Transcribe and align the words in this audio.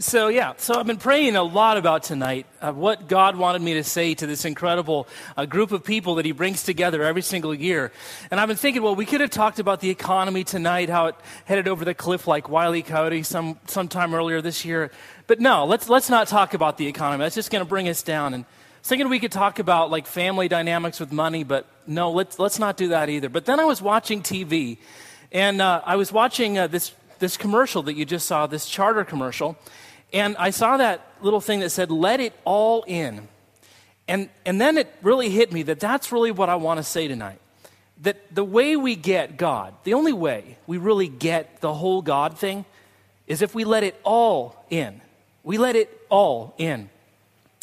So, 0.00 0.28
yeah, 0.28 0.52
so 0.58 0.78
I've 0.78 0.86
been 0.86 0.96
praying 0.96 1.34
a 1.34 1.42
lot 1.42 1.76
about 1.76 2.04
tonight, 2.04 2.46
uh, 2.60 2.70
what 2.72 3.08
God 3.08 3.34
wanted 3.34 3.62
me 3.62 3.74
to 3.74 3.82
say 3.82 4.14
to 4.14 4.28
this 4.28 4.44
incredible 4.44 5.08
uh, 5.36 5.44
group 5.44 5.72
of 5.72 5.82
people 5.82 6.16
that 6.16 6.24
He 6.24 6.30
brings 6.30 6.62
together 6.62 7.02
every 7.02 7.22
single 7.22 7.52
year. 7.52 7.90
And 8.30 8.38
I've 8.38 8.46
been 8.46 8.56
thinking, 8.56 8.80
well, 8.80 8.94
we 8.94 9.04
could 9.04 9.20
have 9.20 9.30
talked 9.30 9.58
about 9.58 9.80
the 9.80 9.90
economy 9.90 10.44
tonight, 10.44 10.88
how 10.88 11.06
it 11.06 11.16
headed 11.46 11.66
over 11.66 11.84
the 11.84 11.94
cliff 11.94 12.28
like 12.28 12.48
Wiley 12.48 12.82
Coyote 12.82 13.24
some, 13.24 13.58
sometime 13.66 14.14
earlier 14.14 14.40
this 14.40 14.64
year. 14.64 14.92
But 15.26 15.40
no, 15.40 15.64
let's, 15.64 15.88
let's 15.88 16.08
not 16.08 16.28
talk 16.28 16.54
about 16.54 16.78
the 16.78 16.86
economy. 16.86 17.24
That's 17.24 17.34
just 17.34 17.50
going 17.50 17.64
to 17.64 17.68
bring 17.68 17.88
us 17.88 18.04
down. 18.04 18.34
And 18.34 18.44
I 18.44 18.78
was 18.78 18.88
thinking 18.88 19.08
we 19.08 19.18
could 19.18 19.32
talk 19.32 19.58
about 19.58 19.90
like 19.90 20.06
family 20.06 20.46
dynamics 20.46 21.00
with 21.00 21.10
money, 21.10 21.42
but 21.42 21.66
no, 21.88 22.12
let's, 22.12 22.38
let's 22.38 22.60
not 22.60 22.76
do 22.76 22.88
that 22.88 23.08
either. 23.08 23.28
But 23.28 23.46
then 23.46 23.58
I 23.58 23.64
was 23.64 23.82
watching 23.82 24.22
TV, 24.22 24.78
and 25.32 25.60
uh, 25.60 25.82
I 25.84 25.96
was 25.96 26.12
watching 26.12 26.56
uh, 26.56 26.68
this 26.68 26.92
this 27.18 27.36
commercial 27.36 27.82
that 27.82 27.94
you 27.94 28.04
just 28.04 28.26
saw, 28.26 28.46
this 28.46 28.68
charter 28.68 29.04
commercial, 29.04 29.56
and 30.12 30.36
I 30.36 30.50
saw 30.50 30.76
that 30.76 31.06
little 31.20 31.40
thing 31.40 31.60
that 31.60 31.70
said, 31.70 31.90
let 31.90 32.20
it 32.20 32.32
all 32.44 32.84
in. 32.86 33.28
And, 34.06 34.30
and 34.46 34.60
then 34.60 34.78
it 34.78 34.92
really 35.02 35.28
hit 35.28 35.52
me 35.52 35.62
that 35.64 35.80
that's 35.80 36.12
really 36.12 36.30
what 36.30 36.48
I 36.48 36.56
want 36.56 36.78
to 36.78 36.84
say 36.84 37.08
tonight. 37.08 37.40
That 38.02 38.34
the 38.34 38.44
way 38.44 38.76
we 38.76 38.96
get 38.96 39.36
God, 39.36 39.74
the 39.84 39.94
only 39.94 40.12
way 40.12 40.56
we 40.66 40.78
really 40.78 41.08
get 41.08 41.60
the 41.60 41.74
whole 41.74 42.00
God 42.00 42.38
thing, 42.38 42.64
is 43.26 43.42
if 43.42 43.54
we 43.54 43.64
let 43.64 43.82
it 43.82 44.00
all 44.04 44.64
in. 44.70 45.00
We 45.42 45.58
let 45.58 45.76
it 45.76 46.00
all 46.08 46.54
in. 46.58 46.88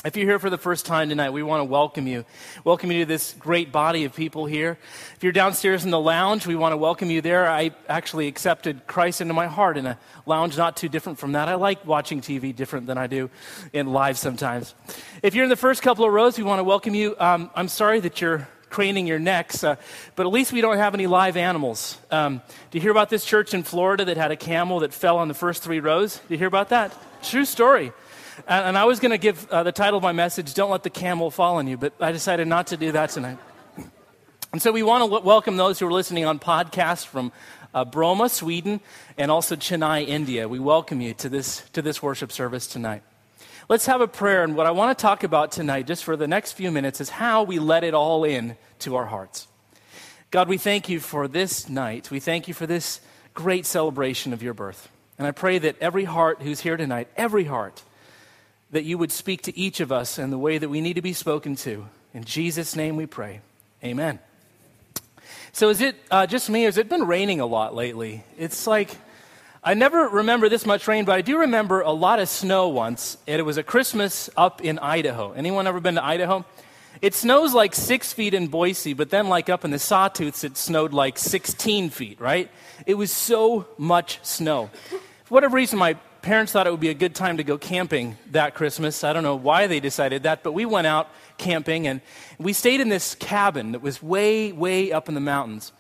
If 0.06 0.16
you're 0.16 0.28
here 0.28 0.38
for 0.38 0.52
the 0.52 0.58
first 0.60 0.86
time 0.86 1.10
tonight, 1.10 1.32
we 1.32 1.42
want 1.42 1.62
to 1.62 1.64
welcome 1.64 2.06
you. 2.06 2.26
Welcome 2.64 2.92
you 2.92 3.00
to 3.00 3.06
this 3.08 3.34
great 3.40 3.72
body 3.72 4.04
of 4.04 4.16
people 4.16 4.46
here. 4.46 4.78
If 5.16 5.24
you're 5.24 5.32
downstairs 5.32 5.84
in 5.84 5.90
the 5.90 6.00
lounge, 6.00 6.46
we 6.46 6.56
want 6.56 6.74
to 6.74 6.78
welcome 6.78 7.10
you 7.10 7.22
there. 7.22 7.50
I 7.50 7.72
actually 7.90 8.28
accepted 8.28 8.86
Christ 8.86 9.20
into 9.20 9.34
my 9.34 9.48
heart 9.48 9.78
in 9.78 9.88
a 9.88 9.98
lounge 10.28 10.60
not 10.60 10.78
too 10.78 10.90
different 10.90 11.18
from 11.18 11.32
that. 11.32 11.50
I 11.50 11.56
like 11.56 11.88
watching 11.88 12.22
TV 12.22 12.56
different 12.56 12.86
than 12.86 13.00
I 13.00 13.08
do 13.08 13.32
in 13.74 13.94
live 13.94 14.20
sometimes. 14.20 14.76
If 15.24 15.34
you're 15.34 15.46
in 15.46 15.50
the 15.50 15.56
first 15.56 15.82
couple 15.82 16.06
of 16.06 16.14
rows, 16.14 16.38
we 16.38 16.44
want 16.44 16.60
to 16.60 16.64
welcome 16.64 16.94
you. 16.94 17.16
Um, 17.18 17.50
I'm 17.56 17.68
sorry 17.68 18.00
that 18.02 18.22
you're 18.22 18.48
craning 18.70 19.08
your 19.08 19.18
necks, 19.18 19.64
uh, 19.64 19.76
but 20.16 20.28
at 20.28 20.32
least 20.32 20.54
we 20.54 20.62
don't 20.62 20.78
have 20.78 20.94
any 20.94 21.08
live 21.08 21.36
animals. 21.36 21.98
Um, 22.12 22.44
do 22.70 22.78
you 22.78 22.82
hear 22.84 22.92
about 22.92 23.10
this 23.10 23.26
church 23.26 23.56
in 23.56 23.64
Florida 23.64 24.06
that 24.06 24.18
had 24.18 24.30
a 24.30 24.38
camel 24.38 24.82
that 24.82 24.94
fell 24.94 25.18
on 25.18 25.30
the 25.30 25.34
first 25.34 25.64
three 25.64 25.80
rows? 25.80 26.18
Do 26.18 26.36
you 26.36 26.38
hear 26.38 26.48
about 26.48 26.70
that? 26.70 26.96
True 27.24 27.46
story. 27.46 27.92
And, 28.48 28.68
and 28.68 28.78
I 28.78 28.86
was 28.86 29.00
going 29.00 29.12
to 29.12 29.18
give 29.18 29.50
uh, 29.50 29.64
the 29.64 29.72
title 29.72 29.98
of 29.98 30.04
my 30.04 30.12
message, 30.12 30.54
Don't 30.54 30.70
Let 30.70 30.84
the 30.84 30.90
Camel 30.90 31.32
Fall 31.32 31.56
on 31.58 31.68
You, 31.68 31.78
but 31.78 31.94
I 32.00 32.12
decided 32.12 32.48
not 32.48 32.68
to 32.68 32.78
do 32.78 32.92
that 32.92 33.10
tonight. 33.12 33.38
And 34.52 34.62
so 34.62 34.72
we 34.72 34.84
want 34.84 35.04
to 35.04 35.10
w- 35.10 35.26
welcome 35.26 35.58
those 35.58 35.80
who 35.80 35.88
are 35.88 35.92
listening 35.92 36.26
on 36.26 36.40
podcast 36.40 37.06
from 37.06 37.32
uh, 37.74 37.86
Bromma, 37.86 38.30
Sweden, 38.30 38.82
and 39.18 39.32
also 39.32 39.56
Chennai, 39.56 40.08
India. 40.08 40.48
We 40.48 40.60
welcome 40.60 41.02
you 41.02 41.14
to 41.16 41.30
this, 41.30 41.62
to 41.72 41.82
this 41.82 42.02
worship 42.02 42.32
service 42.32 42.68
tonight. 42.68 43.04
Let's 43.68 43.86
have 43.86 44.02
a 44.02 44.08
prayer. 44.08 44.44
And 44.44 44.56
what 44.56 44.66
I 44.66 44.72
want 44.72 44.98
to 44.98 45.02
talk 45.02 45.24
about 45.24 45.52
tonight, 45.52 45.88
just 45.88 46.04
for 46.04 46.16
the 46.16 46.28
next 46.28 46.54
few 46.54 46.72
minutes, 46.72 47.02
is 47.02 47.10
how 47.10 47.44
we 47.44 47.60
let 47.60 47.84
it 47.84 47.94
all 47.94 48.24
in 48.24 48.58
to 48.80 48.96
our 48.96 49.06
hearts. 49.06 49.48
God, 50.32 50.50
we 50.50 50.58
thank 50.58 50.90
you 50.90 51.00
for 51.00 51.28
this 51.28 51.70
night. 51.70 52.12
We 52.12 52.20
thank 52.20 52.48
you 52.48 52.54
for 52.54 52.68
this 52.68 53.00
great 53.34 53.66
celebration 53.66 54.34
of 54.34 54.44
your 54.44 54.54
birth. 54.54 54.90
And 55.18 55.26
I 55.26 55.32
pray 55.32 55.58
that 55.60 55.78
every 55.80 56.04
heart 56.04 56.42
who's 56.42 56.60
here 56.60 56.78
tonight, 56.78 57.08
every 57.16 57.46
heart, 57.46 57.84
that 58.72 58.84
you 58.84 58.98
would 58.98 59.12
speak 59.12 59.44
to 59.44 59.58
each 59.58 59.80
of 59.80 59.92
us 59.92 60.18
in 60.18 60.30
the 60.30 60.38
way 60.38 60.58
that 60.58 60.70
we 60.70 60.82
need 60.82 60.96
to 60.96 61.02
be 61.02 61.14
spoken 61.14 61.56
to. 61.58 61.88
In 62.14 62.24
Jesus' 62.24 62.76
name 62.76 62.96
we 62.96 63.06
pray. 63.06 63.42
Amen. 63.84 64.20
So, 65.52 65.70
is 65.70 65.80
it 65.82 65.96
uh, 66.12 66.28
just 66.28 66.50
me, 66.50 66.66
or 66.66 66.68
has 66.68 66.78
it 66.78 66.90
been 66.90 67.08
raining 67.08 67.40
a 67.40 67.46
lot 67.46 67.74
lately? 67.74 68.24
It's 68.38 68.68
like, 68.68 68.90
I 69.64 69.74
never 69.74 70.10
remember 70.10 70.50
this 70.50 70.66
much 70.66 70.88
rain, 70.88 71.06
but 71.06 71.16
I 71.16 71.22
do 71.22 71.40
remember 71.40 71.82
a 71.82 71.92
lot 71.92 72.20
of 72.20 72.28
snow 72.28 72.68
once. 72.68 73.18
And 73.28 73.40
it 73.40 73.44
was 73.44 73.58
a 73.58 73.64
Christmas 73.64 74.30
up 74.36 74.62
in 74.62 74.80
Idaho. 74.80 75.32
Anyone 75.32 75.66
ever 75.66 75.80
been 75.80 75.96
to 75.96 76.04
Idaho? 76.04 76.46
It 77.02 77.14
snows 77.14 77.54
like 77.54 77.76
six 77.76 78.14
feet 78.14 78.34
in 78.34 78.48
Boise, 78.48 78.94
but 78.94 79.10
then, 79.10 79.28
like 79.28 79.50
up 79.50 79.66
in 79.66 79.72
the 79.72 79.78
Sawtooths, 79.78 80.44
it 80.44 80.58
snowed 80.58 80.94
like 80.94 81.18
16 81.18 81.90
feet, 81.90 82.20
right? 82.20 82.50
It 82.86 82.96
was 82.96 83.12
so 83.12 83.68
much 83.78 84.20
snow. 84.24 84.70
For 85.26 85.34
whatever 85.34 85.56
reason, 85.56 85.80
my 85.80 85.98
parents 86.26 86.52
thought 86.52 86.66
it 86.66 86.72
would 86.72 86.80
be 86.80 86.90
a 86.90 86.96
good 86.96 87.14
time 87.14 87.38
to 87.38 87.44
go 87.44 87.56
camping 87.56 88.18
that 88.32 88.56
Christmas. 88.56 89.04
I 89.04 89.14
don't 89.14 89.22
know 89.22 89.36
why 89.36 89.68
they 89.68 89.80
decided 89.80 90.24
that, 90.24 90.42
but 90.42 90.54
we 90.54 90.66
went 90.66 90.88
out 90.88 91.08
camping 91.38 91.86
and 91.86 92.02
we 92.40 92.52
stayed 92.52 92.82
in 92.82 92.90
this 92.90 93.14
cabin 93.14 93.74
that 93.74 93.84
was 93.84 94.02
way, 94.02 94.52
way 94.52 94.92
up 94.92 95.08
in 95.08 95.14
the 95.14 95.22
mountains. 95.22 95.72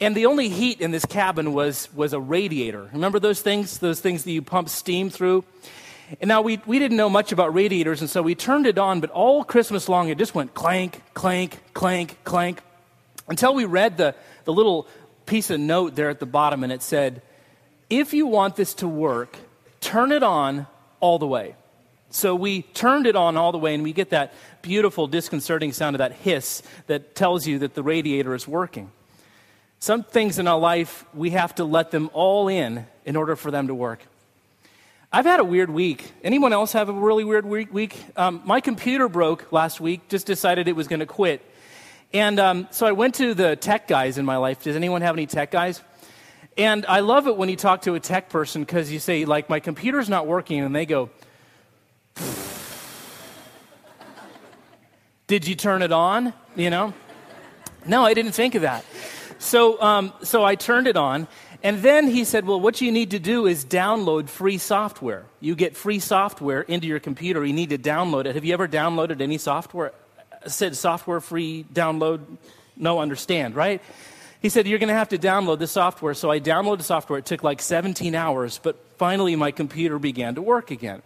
And 0.00 0.16
the 0.16 0.24
only 0.24 0.48
heat 0.48 0.80
in 0.80 0.92
this 0.92 1.04
cabin 1.04 1.52
was, 1.52 1.92
was 1.92 2.14
a 2.14 2.20
radiator. 2.20 2.88
Remember 2.94 3.20
those 3.20 3.42
things? 3.42 3.80
Those 3.80 4.00
things 4.00 4.24
that 4.24 4.32
you 4.32 4.40
pump 4.40 4.70
steam 4.70 5.10
through? 5.10 5.44
And 6.22 6.26
now 6.26 6.40
we, 6.40 6.58
we 6.64 6.78
didn't 6.78 6.96
know 6.96 7.10
much 7.10 7.30
about 7.30 7.52
radiators, 7.52 8.00
and 8.00 8.08
so 8.08 8.22
we 8.22 8.34
turned 8.34 8.66
it 8.66 8.78
on, 8.78 9.00
but 9.00 9.10
all 9.10 9.44
Christmas 9.44 9.90
long 9.90 10.08
it 10.08 10.16
just 10.16 10.34
went 10.34 10.54
clank, 10.54 11.02
clank, 11.12 11.58
clank, 11.74 12.16
clank, 12.24 12.62
until 13.28 13.54
we 13.54 13.66
read 13.66 13.98
the, 13.98 14.14
the 14.44 14.54
little 14.54 14.88
piece 15.26 15.50
of 15.50 15.60
note 15.60 15.96
there 15.96 16.08
at 16.08 16.18
the 16.18 16.26
bottom, 16.26 16.64
and 16.64 16.72
it 16.72 16.80
said, 16.80 17.20
If 17.90 18.14
you 18.14 18.26
want 18.26 18.56
this 18.56 18.72
to 18.74 18.88
work, 18.88 19.38
turn 19.82 20.12
it 20.12 20.22
on 20.22 20.66
all 21.00 21.18
the 21.18 21.26
way. 21.26 21.54
So 22.08 22.34
we 22.34 22.62
turned 22.62 23.06
it 23.06 23.16
on 23.16 23.36
all 23.36 23.52
the 23.52 23.58
way, 23.58 23.74
and 23.74 23.82
we 23.82 23.92
get 23.92 24.10
that 24.10 24.32
beautiful, 24.62 25.06
disconcerting 25.06 25.72
sound 25.72 25.96
of 25.96 25.98
that 25.98 26.12
hiss 26.12 26.62
that 26.86 27.14
tells 27.14 27.46
you 27.46 27.58
that 27.60 27.74
the 27.74 27.82
radiator 27.82 28.34
is 28.34 28.48
working. 28.48 28.90
Some 29.78 30.04
things 30.04 30.38
in 30.38 30.46
our 30.46 30.58
life, 30.58 31.04
we 31.12 31.30
have 31.30 31.54
to 31.56 31.64
let 31.64 31.90
them 31.90 32.08
all 32.12 32.48
in 32.48 32.86
in 33.04 33.16
order 33.16 33.34
for 33.34 33.50
them 33.50 33.66
to 33.66 33.74
work. 33.74 34.06
I've 35.10 35.24
had 35.24 35.40
a 35.40 35.44
weird 35.44 35.70
week. 35.70 36.12
Anyone 36.22 36.52
else 36.52 36.72
have 36.72 36.88
a 36.88 36.92
really 36.92 37.24
weird 37.24 37.44
week? 37.44 38.02
Um, 38.16 38.42
my 38.44 38.60
computer 38.60 39.08
broke 39.08 39.50
last 39.52 39.80
week, 39.80 40.08
just 40.08 40.26
decided 40.26 40.68
it 40.68 40.76
was 40.76 40.88
going 40.88 41.00
to 41.00 41.06
quit. 41.06 41.44
And 42.14 42.38
um, 42.38 42.68
so 42.70 42.86
I 42.86 42.92
went 42.92 43.14
to 43.16 43.34
the 43.34 43.56
tech 43.56 43.88
guys 43.88 44.18
in 44.18 44.24
my 44.24 44.36
life. 44.36 44.62
Does 44.62 44.76
anyone 44.76 45.02
have 45.02 45.14
any 45.14 45.26
tech 45.26 45.50
guys? 45.50 45.82
And 46.56 46.84
I 46.86 47.00
love 47.00 47.26
it 47.28 47.36
when 47.36 47.48
you 47.48 47.56
talk 47.56 47.82
to 47.82 47.94
a 47.94 48.00
tech 48.00 48.28
person 48.28 48.62
because 48.62 48.92
you 48.92 48.98
say, 48.98 49.24
like, 49.24 49.48
my 49.48 49.60
computer's 49.60 50.08
not 50.08 50.26
working, 50.26 50.60
and 50.60 50.74
they 50.74 50.86
go, 50.86 51.10
Did 55.26 55.46
you 55.46 55.54
turn 55.54 55.80
it 55.80 55.92
on? 55.92 56.34
You 56.56 56.68
know? 56.68 56.92
No, 57.86 58.04
I 58.04 58.12
didn't 58.12 58.32
think 58.32 58.54
of 58.54 58.62
that. 58.62 58.84
So, 59.38 59.80
um, 59.80 60.12
so 60.22 60.44
I 60.44 60.56
turned 60.56 60.86
it 60.86 60.96
on, 60.96 61.26
and 61.62 61.82
then 61.82 62.06
he 62.06 62.24
said, 62.24 62.46
Well, 62.46 62.60
what 62.60 62.82
you 62.82 62.92
need 62.92 63.12
to 63.12 63.18
do 63.18 63.46
is 63.46 63.64
download 63.64 64.28
free 64.28 64.58
software. 64.58 65.24
You 65.40 65.54
get 65.54 65.74
free 65.74 66.00
software 66.00 66.60
into 66.60 66.86
your 66.86 67.00
computer, 67.00 67.44
you 67.44 67.54
need 67.54 67.70
to 67.70 67.78
download 67.78 68.26
it. 68.26 68.34
Have 68.34 68.44
you 68.44 68.52
ever 68.52 68.68
downloaded 68.68 69.22
any 69.22 69.38
software? 69.38 69.92
Said 70.46 70.76
software 70.76 71.20
free 71.20 71.64
download? 71.72 72.20
No, 72.76 72.98
understand, 72.98 73.54
right? 73.54 73.80
He 74.42 74.48
said, 74.48 74.66
You're 74.66 74.80
going 74.80 74.88
to 74.88 74.94
have 74.94 75.10
to 75.10 75.18
download 75.18 75.60
the 75.60 75.68
software. 75.68 76.14
So 76.14 76.30
I 76.30 76.40
downloaded 76.40 76.78
the 76.78 76.84
software. 76.84 77.20
It 77.20 77.24
took 77.24 77.44
like 77.44 77.62
17 77.62 78.14
hours, 78.14 78.58
but 78.62 78.76
finally 78.98 79.36
my 79.36 79.52
computer 79.52 79.98
began 80.00 80.34
to 80.34 80.42
work 80.42 80.72
again. 80.72 81.00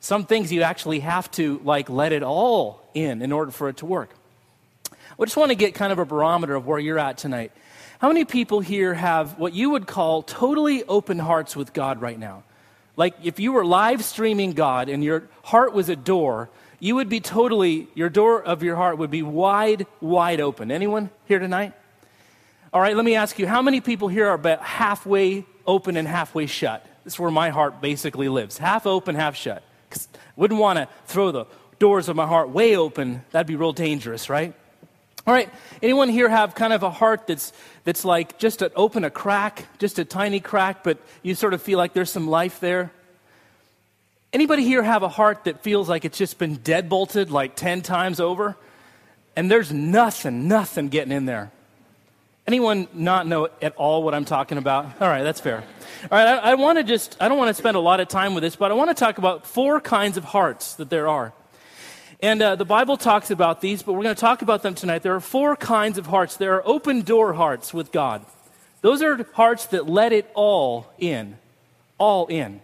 Some 0.00 0.26
things 0.26 0.52
you 0.52 0.62
actually 0.62 1.00
have 1.00 1.30
to 1.32 1.60
like 1.64 1.88
let 1.88 2.12
it 2.12 2.22
all 2.22 2.86
in 2.92 3.22
in 3.22 3.32
order 3.32 3.52
for 3.52 3.68
it 3.68 3.78
to 3.78 3.86
work. 3.86 4.10
I 4.90 5.24
just 5.24 5.36
want 5.36 5.50
to 5.50 5.54
get 5.54 5.74
kind 5.74 5.92
of 5.92 6.00
a 6.00 6.04
barometer 6.04 6.56
of 6.56 6.66
where 6.66 6.80
you're 6.80 6.98
at 6.98 7.16
tonight. 7.16 7.52
How 8.00 8.08
many 8.08 8.24
people 8.24 8.60
here 8.60 8.92
have 8.92 9.38
what 9.38 9.54
you 9.54 9.70
would 9.70 9.86
call 9.86 10.22
totally 10.22 10.82
open 10.84 11.20
hearts 11.20 11.54
with 11.54 11.72
God 11.72 12.00
right 12.00 12.18
now? 12.18 12.42
Like 12.96 13.14
if 13.22 13.38
you 13.38 13.52
were 13.52 13.64
live 13.64 14.04
streaming 14.04 14.52
God 14.52 14.88
and 14.88 15.02
your 15.02 15.28
heart 15.42 15.72
was 15.72 15.88
a 15.88 15.96
door, 15.96 16.50
you 16.80 16.96
would 16.96 17.08
be 17.08 17.20
totally, 17.20 17.88
your 17.94 18.10
door 18.10 18.42
of 18.42 18.62
your 18.64 18.76
heart 18.76 18.98
would 18.98 19.10
be 19.10 19.22
wide, 19.22 19.86
wide 20.00 20.40
open. 20.40 20.72
Anyone 20.72 21.10
here 21.26 21.38
tonight? 21.38 21.72
All 22.74 22.80
right, 22.80 22.96
let 22.96 23.04
me 23.04 23.14
ask 23.14 23.38
you 23.38 23.46
how 23.46 23.62
many 23.62 23.80
people 23.80 24.08
here 24.08 24.26
are 24.26 24.34
about 24.34 24.60
halfway 24.60 25.46
open 25.64 25.96
and 25.96 26.08
halfway 26.08 26.46
shut? 26.46 26.84
This 27.04 27.12
is 27.12 27.20
where 27.20 27.30
my 27.30 27.50
heart 27.50 27.80
basically 27.80 28.28
lives 28.28 28.58
half 28.58 28.84
open, 28.84 29.14
half 29.14 29.36
shut. 29.36 29.62
Wouldn't 30.34 30.58
want 30.58 30.80
to 30.80 30.88
throw 31.06 31.30
the 31.30 31.44
doors 31.78 32.08
of 32.08 32.16
my 32.16 32.26
heart 32.26 32.48
way 32.48 32.76
open. 32.76 33.22
That'd 33.30 33.46
be 33.46 33.54
real 33.54 33.72
dangerous, 33.72 34.28
right? 34.28 34.52
All 35.24 35.32
right, 35.32 35.48
anyone 35.84 36.08
here 36.08 36.28
have 36.28 36.56
kind 36.56 36.72
of 36.72 36.82
a 36.82 36.90
heart 36.90 37.28
that's, 37.28 37.52
that's 37.84 38.04
like 38.04 38.38
just 38.38 38.58
to 38.58 38.72
open 38.74 39.04
a 39.04 39.10
crack, 39.10 39.66
just 39.78 40.00
a 40.00 40.04
tiny 40.04 40.40
crack, 40.40 40.82
but 40.82 40.98
you 41.22 41.36
sort 41.36 41.54
of 41.54 41.62
feel 41.62 41.78
like 41.78 41.92
there's 41.92 42.10
some 42.10 42.26
life 42.26 42.58
there? 42.58 42.90
Anybody 44.32 44.64
here 44.64 44.82
have 44.82 45.04
a 45.04 45.08
heart 45.08 45.44
that 45.44 45.62
feels 45.62 45.88
like 45.88 46.04
it's 46.04 46.18
just 46.18 46.38
been 46.38 46.58
deadbolted 46.58 47.30
like 47.30 47.54
10 47.54 47.82
times 47.82 48.18
over? 48.18 48.56
And 49.36 49.48
there's 49.48 49.72
nothing, 49.72 50.48
nothing 50.48 50.88
getting 50.88 51.12
in 51.12 51.24
there. 51.24 51.52
Anyone 52.46 52.88
not 52.92 53.26
know 53.26 53.48
at 53.62 53.74
all 53.76 54.02
what 54.02 54.14
I'm 54.14 54.26
talking 54.26 54.58
about? 54.58 54.84
All 55.00 55.08
right, 55.08 55.22
that's 55.22 55.40
fair. 55.40 55.64
All 56.10 56.18
right, 56.18 56.26
I, 56.26 56.50
I 56.50 56.54
want 56.56 56.76
to 56.76 56.84
just, 56.84 57.16
I 57.18 57.28
don't 57.28 57.38
want 57.38 57.48
to 57.48 57.54
spend 57.54 57.74
a 57.74 57.80
lot 57.80 58.00
of 58.00 58.08
time 58.08 58.34
with 58.34 58.42
this, 58.42 58.54
but 58.54 58.70
I 58.70 58.74
want 58.74 58.90
to 58.90 58.94
talk 58.94 59.16
about 59.16 59.46
four 59.46 59.80
kinds 59.80 60.18
of 60.18 60.24
hearts 60.24 60.74
that 60.74 60.90
there 60.90 61.08
are. 61.08 61.32
And 62.20 62.42
uh, 62.42 62.56
the 62.56 62.66
Bible 62.66 62.98
talks 62.98 63.30
about 63.30 63.62
these, 63.62 63.82
but 63.82 63.94
we're 63.94 64.02
going 64.02 64.14
to 64.14 64.20
talk 64.20 64.42
about 64.42 64.62
them 64.62 64.74
tonight. 64.74 65.02
There 65.02 65.14
are 65.14 65.20
four 65.20 65.56
kinds 65.56 65.96
of 65.96 66.06
hearts. 66.06 66.36
There 66.36 66.54
are 66.54 66.62
open 66.66 67.00
door 67.00 67.32
hearts 67.32 67.72
with 67.72 67.90
God. 67.92 68.26
Those 68.82 69.00
are 69.00 69.24
hearts 69.32 69.66
that 69.66 69.88
let 69.88 70.12
it 70.12 70.30
all 70.34 70.92
in. 70.98 71.38
All 71.96 72.26
in. 72.26 72.60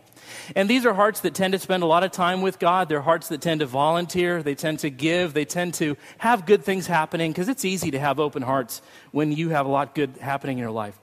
And 0.54 0.68
these 0.68 0.86
are 0.86 0.94
hearts 0.94 1.20
that 1.20 1.34
tend 1.34 1.52
to 1.52 1.58
spend 1.58 1.82
a 1.82 1.86
lot 1.86 2.04
of 2.04 2.12
time 2.12 2.42
with 2.42 2.58
God. 2.58 2.88
They're 2.88 3.00
hearts 3.00 3.28
that 3.28 3.40
tend 3.40 3.60
to 3.60 3.66
volunteer. 3.66 4.42
They 4.42 4.54
tend 4.54 4.80
to 4.80 4.90
give. 4.90 5.34
They 5.34 5.44
tend 5.44 5.74
to 5.74 5.96
have 6.18 6.46
good 6.46 6.64
things 6.64 6.86
happening 6.86 7.32
because 7.32 7.48
it's 7.48 7.64
easy 7.64 7.90
to 7.92 7.98
have 7.98 8.20
open 8.20 8.42
hearts 8.42 8.82
when 9.12 9.32
you 9.32 9.50
have 9.50 9.66
a 9.66 9.68
lot 9.70 9.94
good 9.94 10.16
happening 10.20 10.58
in 10.58 10.62
your 10.62 10.70
life. 10.70 10.98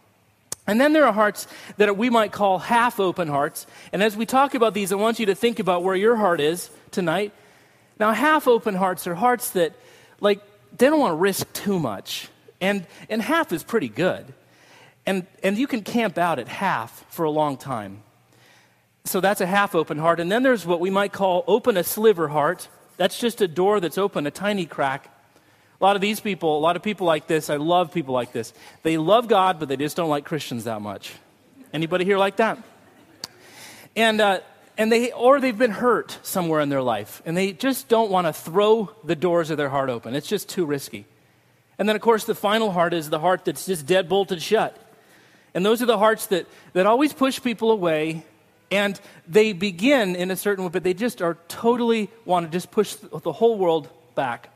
And 0.67 0.81
then 0.81 0.91
there 0.91 1.05
are 1.05 1.13
hearts 1.13 1.47
that 1.77 1.95
we 1.97 2.09
might 2.09 2.33
call 2.33 2.59
half 2.59 2.99
open 2.99 3.29
hearts. 3.29 3.65
And 3.93 4.03
as 4.03 4.17
we 4.17 4.25
talk 4.25 4.53
about 4.53 4.73
these, 4.73 4.91
I 4.91 4.95
want 4.95 5.17
you 5.17 5.27
to 5.27 5.35
think 5.35 5.59
about 5.59 5.81
where 5.81 5.95
your 5.95 6.17
heart 6.17 6.41
is 6.41 6.69
tonight. 6.91 7.31
Now, 7.99 8.11
half 8.11 8.47
open 8.47 8.75
hearts 8.75 9.07
are 9.07 9.15
hearts 9.15 9.51
that, 9.51 9.73
like, 10.19 10.41
they 10.77 10.87
don't 10.87 10.99
want 10.99 11.13
to 11.13 11.17
risk 11.17 11.51
too 11.53 11.79
much. 11.79 12.27
And, 12.59 12.85
and 13.09 13.21
half 13.21 13.53
is 13.53 13.63
pretty 13.63 13.87
good. 13.87 14.33
And, 15.05 15.25
and 15.41 15.57
you 15.57 15.67
can 15.67 15.83
camp 15.83 16.17
out 16.17 16.37
at 16.37 16.49
half 16.49 17.05
for 17.09 17.23
a 17.23 17.31
long 17.31 17.55
time. 17.55 18.03
So 19.07 19.21
that's 19.21 19.41
a 19.41 19.45
half 19.45 19.73
open 19.73 19.97
heart. 19.97 20.19
And 20.19 20.31
then 20.31 20.43
there's 20.43 20.65
what 20.65 20.79
we 20.79 20.89
might 20.89 21.13
call 21.13 21.43
open 21.47 21.77
a 21.77 21.83
sliver 21.83 22.27
heart. 22.27 22.67
That's 22.97 23.19
just 23.19 23.41
a 23.41 23.47
door 23.47 23.79
that's 23.79 23.97
open, 23.97 24.27
a 24.27 24.31
tiny 24.31 24.65
crack. 24.65 25.09
A 25.79 25.83
lot 25.83 25.95
of 25.95 26.01
these 26.01 26.19
people, 26.19 26.57
a 26.57 26.59
lot 26.59 26.75
of 26.75 26.81
people 26.81 27.05
like 27.05 27.27
this, 27.27 27.49
I 27.49 27.57
love 27.57 27.93
people 27.93 28.13
like 28.13 28.31
this. 28.31 28.51
They 28.83 28.97
love 28.97 29.27
God, 29.27 29.59
but 29.59 29.69
they 29.69 29.77
just 29.77 29.95
don't 29.95 30.09
like 30.09 30.25
Christians 30.25 30.63
that 30.63 30.81
much. 30.81 31.13
Anybody 31.71 32.03
here 32.05 32.17
like 32.17 32.37
that? 32.37 32.57
And, 33.95 34.19
uh, 34.19 34.39
and 34.77 34.91
they, 34.91 35.11
or 35.11 35.39
they've 35.39 35.57
been 35.57 35.71
hurt 35.71 36.17
somewhere 36.23 36.61
in 36.61 36.69
their 36.69 36.81
life, 36.81 37.21
and 37.25 37.37
they 37.37 37.51
just 37.51 37.87
don't 37.87 38.09
want 38.09 38.27
to 38.27 38.33
throw 38.33 38.91
the 39.03 39.15
doors 39.15 39.49
of 39.49 39.57
their 39.57 39.69
heart 39.69 39.89
open. 39.89 40.15
It's 40.15 40.27
just 40.27 40.49
too 40.49 40.65
risky. 40.65 41.05
And 41.77 41.87
then, 41.87 41.95
of 41.95 42.01
course, 42.01 42.25
the 42.25 42.35
final 42.35 42.71
heart 42.71 42.93
is 42.93 43.09
the 43.09 43.19
heart 43.19 43.45
that's 43.45 43.65
just 43.67 43.85
dead 43.85 44.09
bolted 44.09 44.41
shut. 44.41 44.75
And 45.53 45.65
those 45.65 45.81
are 45.81 45.85
the 45.85 45.97
hearts 45.97 46.27
that, 46.27 46.47
that 46.73 46.85
always 46.87 47.13
push 47.13 47.41
people 47.41 47.71
away, 47.71 48.25
and 48.71 48.99
they 49.27 49.53
begin 49.53 50.15
in 50.15 50.31
a 50.31 50.35
certain 50.35 50.63
way, 50.63 50.69
but 50.69 50.83
they 50.83 50.93
just 50.93 51.21
are 51.21 51.37
totally 51.47 52.09
want 52.25 52.45
to 52.45 52.51
just 52.51 52.71
push 52.71 52.93
the 52.95 53.31
whole 53.31 53.57
world 53.57 53.89
back. 54.15 54.49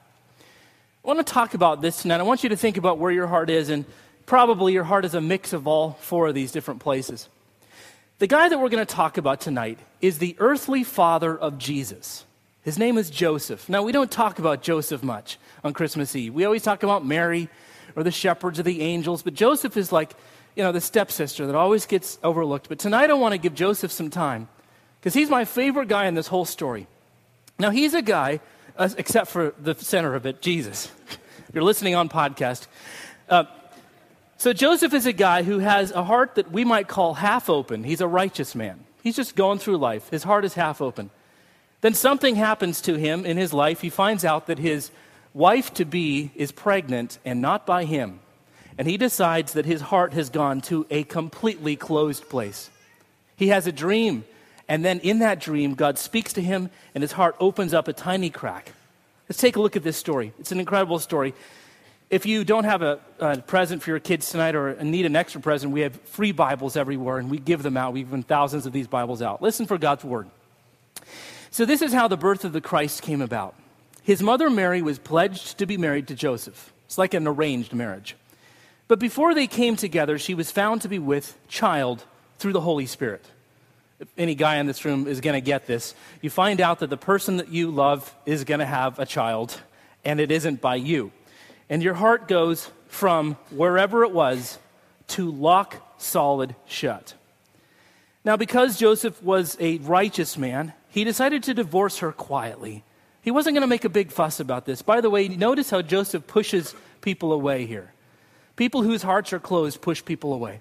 I 1.04 1.08
want 1.08 1.26
to 1.26 1.34
talk 1.34 1.54
about 1.54 1.82
this 1.82 2.02
tonight. 2.02 2.20
I 2.20 2.24
want 2.24 2.44
you 2.44 2.50
to 2.50 2.58
think 2.58 2.78
about 2.78 3.00
where 3.00 3.12
your 3.12 3.28
heart 3.28 3.50
is, 3.50 3.70
and 3.70 3.86
probably 4.26 4.74
your 4.74 4.84
heart 4.84 5.06
is 5.06 5.16
a 5.16 5.22
mix 5.22 5.54
of 5.54 5.68
all 5.68 5.94
four 6.02 6.28
of 6.28 6.36
these 6.36 6.52
different 6.52 6.80
places. 6.82 7.28
The 8.20 8.28
guy 8.28 8.50
that 8.50 8.60
we're 8.60 8.70
going 8.70 8.86
to 8.86 8.94
talk 8.94 9.18
about 9.18 9.42
tonight 9.42 9.80
is 10.00 10.20
the 10.20 10.36
earthly 10.40 10.84
father 10.84 11.36
of 11.36 11.58
Jesus. 11.58 12.24
His 12.64 12.78
name 12.78 13.00
is 13.00 13.10
Joseph. 13.10 13.68
Now, 13.68 13.82
we 13.82 13.92
don't 13.92 14.12
talk 14.12 14.38
about 14.38 14.62
Joseph 14.62 15.02
much 15.02 15.40
on 15.64 15.74
Christmas 15.74 16.16
Eve. 16.16 16.34
We 16.34 16.46
always 16.46 16.62
talk 16.62 16.84
about 16.84 17.04
Mary 17.04 17.50
or 17.96 18.04
the 18.04 18.12
shepherds 18.12 18.60
or 18.60 18.64
the 18.64 18.82
angels, 18.82 19.24
but 19.24 19.34
Joseph 19.34 19.76
is 19.76 19.92
like, 19.92 20.14
you 20.56 20.64
know, 20.64 20.72
the 20.72 20.82
stepsister 20.82 21.46
that 21.46 21.56
always 21.56 21.86
gets 21.86 22.20
overlooked. 22.24 22.70
But 22.70 22.80
tonight 22.80 23.10
I 23.10 23.14
want 23.14 23.34
to 23.34 23.38
give 23.38 23.56
Joseph 23.56 23.92
some 23.92 24.10
time 24.10 24.48
because 25.00 25.14
he's 25.14 25.30
my 25.30 25.46
favorite 25.46 25.88
guy 25.88 26.06
in 26.06 26.16
this 26.16 26.28
whole 26.28 26.46
story. 26.46 26.88
Now, 27.58 27.70
he's 27.70 27.94
a 27.94 28.02
guy 28.02 28.40
uh, 28.78 28.90
except 28.98 29.30
for 29.30 29.54
the 29.60 29.76
center 29.76 30.16
of 30.16 30.26
it, 30.26 30.42
Jesus. 30.42 30.92
You're 31.54 31.64
listening 31.64 31.96
on 31.96 32.10
podcast. 32.10 32.68
Uh, 33.30 33.46
so 34.38 34.54
Joseph 34.54 34.94
is 34.94 35.06
a 35.06 35.14
guy 35.14 35.44
who 35.44 35.60
has 35.60 35.92
a 35.92 36.04
heart 36.04 36.36
that 36.36 36.52
we 36.52 36.66
might 36.66 36.88
call 36.88 37.14
half 37.14 37.50
open. 37.50 37.84
He's 37.84 38.02
a 38.02 38.08
righteous 38.08 38.56
man. 38.56 38.80
He's 39.04 39.16
just 39.16 39.36
going 39.36 39.60
through 39.60 39.78
life. 39.78 40.10
His 40.10 40.24
heart 40.24 40.46
is 40.46 40.56
half 40.56 40.82
open. 40.82 41.12
Then 41.82 41.94
something 41.94 42.36
happens 42.36 42.82
to 42.82 42.96
him 42.96 43.26
in 43.26 43.38
his 43.38 43.54
life. 43.54 43.82
He 43.82 43.90
finds 43.90 44.24
out 44.26 44.48
that 44.48 44.60
his 44.60 44.92
wife 45.34 45.74
to 45.76 45.86
be 45.86 46.32
is 46.36 46.52
pregnant 46.52 47.20
and 47.26 47.42
not 47.42 47.66
by 47.66 47.86
him. 47.86 48.20
And 48.82 48.90
he 48.90 48.98
decides 48.98 49.54
that 49.54 49.68
his 49.68 49.80
heart 49.80 50.14
has 50.14 50.32
gone 50.32 50.60
to 50.62 50.88
a 50.90 51.04
completely 51.04 51.76
closed 51.76 52.28
place. 52.30 52.72
He 53.36 53.50
has 53.50 53.68
a 53.68 53.72
dream 53.72 54.26
and 54.72 54.86
then 54.86 55.02
in 55.02 55.20
that 55.20 55.42
dream, 55.42 55.74
God 55.74 55.98
speaks 56.00 56.32
to 56.32 56.42
him, 56.42 56.70
and 56.96 57.02
his 57.02 57.12
heart 57.12 57.36
opens 57.42 57.74
up 57.74 57.90
a 57.90 57.94
tiny 57.94 58.30
crack. 58.30 58.72
Let's 59.28 59.38
take 59.38 59.58
a 59.58 59.62
look 59.62 59.76
at 59.76 59.84
this 59.84 59.98
story. 59.98 60.32
It's 60.40 60.54
an 60.54 60.62
incredible 60.62 60.98
story. 61.00 61.34
If 62.10 62.26
you 62.26 62.46
don't 62.46 62.64
have 62.64 62.82
a, 62.82 63.00
a 63.20 63.42
present 63.42 63.84
for 63.84 63.90
your 63.90 64.00
kids 64.00 64.30
tonight 64.30 64.56
or 64.56 64.82
need 64.82 65.06
an 65.06 65.18
extra 65.18 65.42
present, 65.42 65.74
we 65.74 65.82
have 65.82 66.00
free 66.04 66.32
Bibles 66.32 66.78
everywhere, 66.78 67.18
and 67.18 67.30
we 67.30 67.38
give 67.38 67.64
them 67.64 67.76
out. 67.76 67.92
We've 67.92 68.06
given 68.06 68.24
thousands 68.24 68.66
of 68.66 68.72
these 68.72 68.88
Bibles 68.88 69.22
out. 69.22 69.42
Listen 69.42 69.66
for 69.66 69.78
God's 69.78 70.06
word. 70.06 70.30
So, 71.50 71.66
this 71.66 71.82
is 71.82 71.92
how 71.92 72.08
the 72.08 72.16
birth 72.16 72.46
of 72.46 72.54
the 72.54 72.62
Christ 72.62 73.02
came 73.02 73.22
about. 73.22 73.56
His 74.04 74.24
mother 74.24 74.50
Mary 74.50 74.82
was 74.82 75.00
pledged 75.00 75.58
to 75.58 75.66
be 75.66 75.76
married 75.76 76.08
to 76.08 76.16
Joseph. 76.16 76.72
It's 76.86 76.98
like 76.98 77.14
an 77.14 77.28
arranged 77.28 77.74
marriage. 77.74 78.16
But 78.92 79.00
before 79.00 79.34
they 79.34 79.48
came 79.48 79.78
together, 79.78 80.20
she 80.20 80.34
was 80.34 80.52
found 80.52 80.82
to 80.82 80.90
be 80.90 81.00
with 81.00 81.38
child 81.48 82.04
through 82.40 82.52
the 82.52 82.60
Holy 82.60 82.86
Spirit 82.86 83.24
If 84.02 84.10
any 84.18 84.36
guy 84.36 84.58
in 84.58 84.66
this 84.66 84.84
room 84.84 85.08
is 85.08 85.22
going 85.22 85.36
to 85.36 85.40
get 85.40 85.66
this. 85.66 85.96
You 86.20 86.30
find 86.30 86.60
out 86.60 86.80
that 86.80 86.90
the 86.90 86.98
person 86.98 87.38
that 87.38 87.48
you 87.48 87.72
love 87.72 88.14
is 88.26 88.44
going 88.44 88.60
to 88.60 88.66
have 88.66 89.00
a 89.00 89.06
child, 89.06 89.62
and 90.04 90.20
it 90.20 90.30
isn't 90.30 90.60
by 90.60 90.76
you. 90.76 91.14
And 91.70 91.82
your 91.82 91.94
heart 91.94 92.28
goes 92.28 92.70
from 92.90 93.36
wherever 93.50 94.04
it 94.04 94.12
was 94.12 94.60
to 95.08 95.32
lock 95.32 95.78
solid 95.98 96.54
shut. 96.68 97.14
Now, 98.26 98.36
because 98.36 98.78
Joseph 98.78 99.24
was 99.24 99.56
a 99.62 99.78
righteous 99.78 100.38
man, 100.38 100.74
he 100.90 101.06
decided 101.06 101.44
to 101.44 101.54
divorce 101.54 102.00
her 102.00 102.12
quietly. 102.12 102.84
He 103.22 103.32
wasn't 103.32 103.54
going 103.54 103.62
to 103.62 103.68
make 103.68 103.86
a 103.86 103.90
big 103.90 104.12
fuss 104.12 104.42
about 104.42 104.66
this. 104.66 104.82
By 104.82 105.00
the 105.00 105.10
way, 105.10 105.30
notice 105.30 105.70
how 105.70 105.82
Joseph 105.82 106.28
pushes 106.28 106.76
people 107.00 107.32
away 107.32 107.66
here. 107.66 107.94
People 108.62 108.84
whose 108.84 109.02
hearts 109.02 109.34
are 109.34 109.40
closed 109.40 109.82
push 109.82 110.06
people 110.06 110.34
away. 110.34 110.60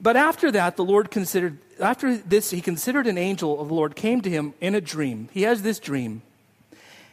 But 0.00 0.16
after 0.16 0.50
that, 0.50 0.74
the 0.74 0.82
Lord 0.82 1.12
considered, 1.12 1.58
after 1.78 2.16
this, 2.16 2.50
he 2.50 2.60
considered 2.60 3.06
an 3.06 3.16
angel 3.16 3.60
of 3.60 3.68
the 3.68 3.74
Lord 3.74 3.94
came 3.94 4.20
to 4.22 4.28
him 4.28 4.52
in 4.60 4.74
a 4.74 4.80
dream. 4.80 5.28
He 5.30 5.42
has 5.42 5.62
this 5.62 5.78
dream. 5.78 6.22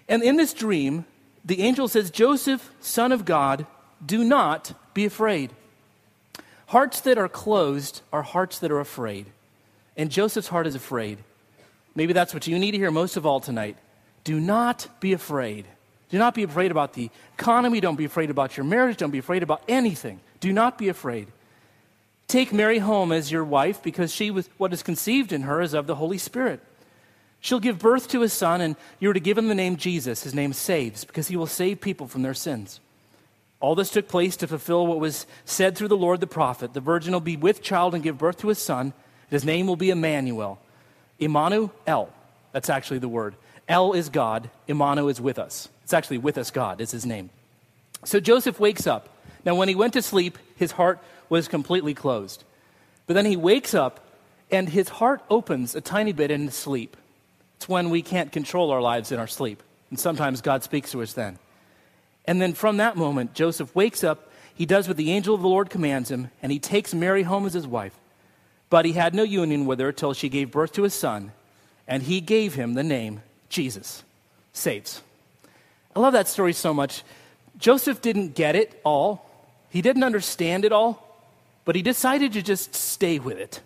And 0.09 0.23
in 0.23 0.37
this 0.37 0.55
dream, 0.55 1.05
the 1.45 1.61
angel 1.61 1.87
says, 1.87 2.09
Joseph, 2.09 2.71
son 2.79 3.11
of 3.11 3.25
God, 3.25 3.67
do 4.03 4.23
not 4.23 4.73
be 4.95 5.05
afraid. 5.05 5.51
Hearts 6.65 7.01
that 7.01 7.19
are 7.19 7.29
closed 7.29 8.01
are 8.11 8.23
hearts 8.23 8.57
that 8.57 8.71
are 8.71 8.79
afraid. 8.79 9.27
And 9.95 10.09
Joseph's 10.09 10.47
heart 10.47 10.65
is 10.65 10.73
afraid. 10.73 11.19
Maybe 11.93 12.13
that's 12.13 12.33
what 12.33 12.47
you 12.47 12.57
need 12.57 12.71
to 12.71 12.79
hear 12.79 12.89
most 12.89 13.17
of 13.17 13.25
all 13.27 13.39
tonight. 13.39 13.77
Do 14.23 14.39
not 14.39 14.87
be 14.99 15.13
afraid. 15.13 15.67
Do 16.13 16.19
not 16.19 16.35
be 16.35 16.43
afraid 16.43 16.69
about 16.69 16.93
the 16.93 17.09
economy. 17.39 17.79
Don't 17.79 17.95
be 17.95 18.05
afraid 18.05 18.29
about 18.29 18.55
your 18.55 18.65
marriage. 18.65 18.97
Don't 18.97 19.09
be 19.09 19.17
afraid 19.17 19.41
about 19.41 19.63
anything. 19.67 20.21
Do 20.41 20.53
not 20.53 20.77
be 20.77 20.87
afraid. 20.87 21.27
Take 22.27 22.53
Mary 22.53 22.77
home 22.77 23.11
as 23.11 23.31
your 23.31 23.43
wife 23.43 23.81
because 23.81 24.13
she 24.13 24.29
was 24.29 24.47
what 24.57 24.71
is 24.73 24.83
conceived 24.83 25.33
in 25.33 25.41
her 25.41 25.59
is 25.59 25.73
of 25.73 25.87
the 25.87 25.95
Holy 25.95 26.19
Spirit. 26.19 26.59
She'll 27.39 27.59
give 27.59 27.79
birth 27.79 28.09
to 28.09 28.21
a 28.21 28.29
son, 28.29 28.61
and 28.61 28.75
you 28.99 29.09
are 29.09 29.15
to 29.15 29.19
give 29.19 29.39
him 29.39 29.47
the 29.47 29.55
name 29.55 29.75
Jesus. 29.75 30.21
His 30.21 30.35
name 30.35 30.53
saves, 30.53 31.03
because 31.03 31.29
he 31.29 31.35
will 31.35 31.47
save 31.47 31.81
people 31.81 32.07
from 32.07 32.21
their 32.21 32.35
sins. 32.35 32.79
All 33.59 33.73
this 33.73 33.89
took 33.89 34.07
place 34.07 34.37
to 34.37 34.47
fulfill 34.47 34.85
what 34.85 34.99
was 34.99 35.25
said 35.45 35.75
through 35.75 35.87
the 35.87 35.97
Lord 35.97 36.19
the 36.19 36.27
prophet. 36.27 36.75
The 36.75 36.79
virgin 36.79 37.13
will 37.13 37.21
be 37.21 37.37
with 37.37 37.63
child 37.63 37.95
and 37.95 38.03
give 38.03 38.19
birth 38.19 38.37
to 38.41 38.51
a 38.51 38.55
son. 38.55 38.93
His 39.31 39.43
name 39.43 39.65
will 39.65 39.77
be 39.77 39.89
Emmanuel. 39.89 40.59
Emmanuel. 41.17 42.13
That's 42.51 42.69
actually 42.69 42.99
the 42.99 43.09
word. 43.09 43.33
El 43.67 43.93
is 43.93 44.09
God. 44.09 44.51
Emmanuel 44.67 45.09
is 45.09 45.19
with 45.19 45.39
us. 45.39 45.69
It's 45.83 45.93
actually 45.93 46.17
with 46.17 46.37
us, 46.37 46.51
God 46.51 46.81
is 46.81 46.91
his 46.91 47.05
name. 47.05 47.29
So 48.05 48.19
Joseph 48.19 48.59
wakes 48.59 48.87
up. 48.87 49.09
Now, 49.45 49.55
when 49.55 49.67
he 49.67 49.75
went 49.75 49.93
to 49.93 50.01
sleep, 50.01 50.37
his 50.55 50.71
heart 50.71 50.99
was 51.29 51.47
completely 51.47 51.93
closed. 51.93 52.43
But 53.07 53.15
then 53.15 53.25
he 53.25 53.35
wakes 53.35 53.73
up 53.73 53.99
and 54.51 54.69
his 54.69 54.87
heart 54.87 55.21
opens 55.29 55.75
a 55.75 55.81
tiny 55.81 56.13
bit 56.13 56.31
in 56.31 56.45
his 56.45 56.55
sleep. 56.55 56.95
It's 57.57 57.67
when 57.67 57.89
we 57.89 58.01
can't 58.01 58.31
control 58.31 58.71
our 58.71 58.81
lives 58.81 59.11
in 59.11 59.19
our 59.19 59.27
sleep. 59.27 59.63
And 59.89 59.99
sometimes 59.99 60.41
God 60.41 60.63
speaks 60.63 60.91
to 60.91 61.01
us 61.01 61.13
then. 61.13 61.39
And 62.25 62.41
then 62.41 62.53
from 62.53 62.77
that 62.77 62.95
moment, 62.95 63.33
Joseph 63.33 63.75
wakes 63.75 64.03
up, 64.03 64.29
he 64.55 64.65
does 64.65 64.87
what 64.87 64.97
the 64.97 65.11
angel 65.11 65.35
of 65.35 65.41
the 65.41 65.47
Lord 65.47 65.69
commands 65.69 66.11
him, 66.11 66.29
and 66.41 66.51
he 66.51 66.59
takes 66.59 66.93
Mary 66.93 67.23
home 67.23 67.45
as 67.45 67.53
his 67.53 67.67
wife. 67.67 67.93
But 68.69 68.85
he 68.85 68.93
had 68.93 69.13
no 69.13 69.23
union 69.23 69.65
with 69.65 69.79
her 69.79 69.91
till 69.91 70.13
she 70.13 70.29
gave 70.29 70.51
birth 70.51 70.73
to 70.73 70.85
a 70.85 70.89
son, 70.89 71.31
and 71.87 72.03
he 72.03 72.21
gave 72.21 72.53
him 72.55 72.73
the 72.73 72.83
name 72.83 73.21
Jesus. 73.49 74.03
Saves. 74.53 75.01
I 75.95 75.99
love 75.99 76.13
that 76.13 76.27
story 76.27 76.53
so 76.53 76.73
much. 76.73 77.03
Joseph 77.57 78.01
didn't 78.01 78.35
get 78.35 78.55
it 78.55 78.79
all, 78.83 79.29
he 79.69 79.81
didn't 79.81 80.03
understand 80.03 80.65
it 80.65 80.71
all, 80.71 81.25
but 81.65 81.75
he 81.75 81.81
decided 81.81 82.33
to 82.33 82.41
just 82.41 82.75
stay 82.75 83.19
with 83.19 83.37
it, 83.37 83.61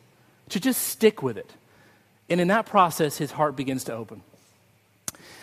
to 0.49 0.59
just 0.59 0.81
stick 0.83 1.23
with 1.23 1.37
it. 1.37 1.49
And 2.29 2.41
in 2.41 2.49
that 2.49 2.65
process, 2.65 3.17
his 3.17 3.31
heart 3.31 3.55
begins 3.55 3.85
to 3.85 3.93
open. 3.93 4.21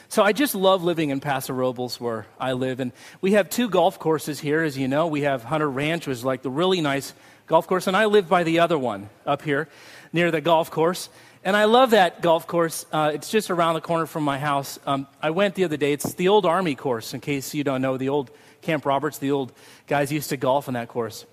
So 0.08 0.22
I 0.22 0.32
just 0.32 0.54
love 0.54 0.84
living 0.84 1.10
in 1.10 1.20
Paso 1.20 1.52
Robles 1.52 2.00
where 2.00 2.26
I 2.38 2.52
live. 2.52 2.78
And 2.78 2.92
we 3.20 3.32
have 3.32 3.50
two 3.50 3.68
golf 3.68 3.98
courses 3.98 4.38
here, 4.38 4.62
as 4.62 4.78
you 4.78 4.86
know. 4.86 5.06
We 5.06 5.22
have 5.22 5.42
Hunter 5.42 5.68
Ranch, 5.68 6.06
which 6.06 6.18
is 6.18 6.24
like 6.24 6.42
the 6.42 6.50
really 6.50 6.80
nice 6.80 7.12
golf 7.46 7.66
course. 7.66 7.86
And 7.86 7.96
I 7.96 8.04
live 8.04 8.28
by 8.28 8.44
the 8.44 8.60
other 8.60 8.78
one 8.78 9.08
up 9.26 9.42
here 9.42 9.68
near 10.12 10.30
the 10.30 10.40
golf 10.40 10.70
course. 10.70 11.08
And 11.44 11.54
I 11.54 11.66
love 11.66 11.90
that 11.90 12.22
golf 12.22 12.46
course. 12.46 12.86
Uh, 12.90 13.10
it's 13.12 13.28
just 13.28 13.50
around 13.50 13.74
the 13.74 13.82
corner 13.82 14.06
from 14.06 14.24
my 14.24 14.38
house. 14.38 14.78
Um, 14.86 15.06
I 15.20 15.28
went 15.28 15.54
the 15.54 15.64
other 15.64 15.76
day. 15.76 15.92
It's 15.92 16.14
the 16.14 16.28
old 16.28 16.46
Army 16.46 16.74
course, 16.74 17.12
in 17.12 17.20
case 17.20 17.54
you 17.54 17.62
don't 17.62 17.82
know. 17.82 17.98
The 17.98 18.08
old 18.08 18.30
Camp 18.62 18.86
Roberts, 18.86 19.18
the 19.18 19.30
old 19.30 19.52
guys 19.86 20.10
used 20.10 20.30
to 20.30 20.38
golf 20.38 20.68
on 20.68 20.74
that 20.74 20.88
course. 20.88 21.26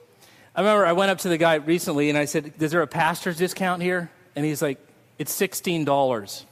I 0.53 0.59
remember 0.59 0.85
I 0.85 0.91
went 0.91 1.11
up 1.11 1.19
to 1.19 1.29
the 1.29 1.37
guy 1.37 1.55
recently 1.55 2.09
and 2.09 2.17
I 2.17 2.25
said, 2.25 2.53
Is 2.59 2.71
there 2.71 2.81
a 2.81 2.87
pastor's 2.87 3.37
discount 3.37 3.81
here? 3.81 4.11
And 4.35 4.45
he's 4.45 4.61
like, 4.61 4.85
It's 5.17 5.33
$16. 5.33 6.43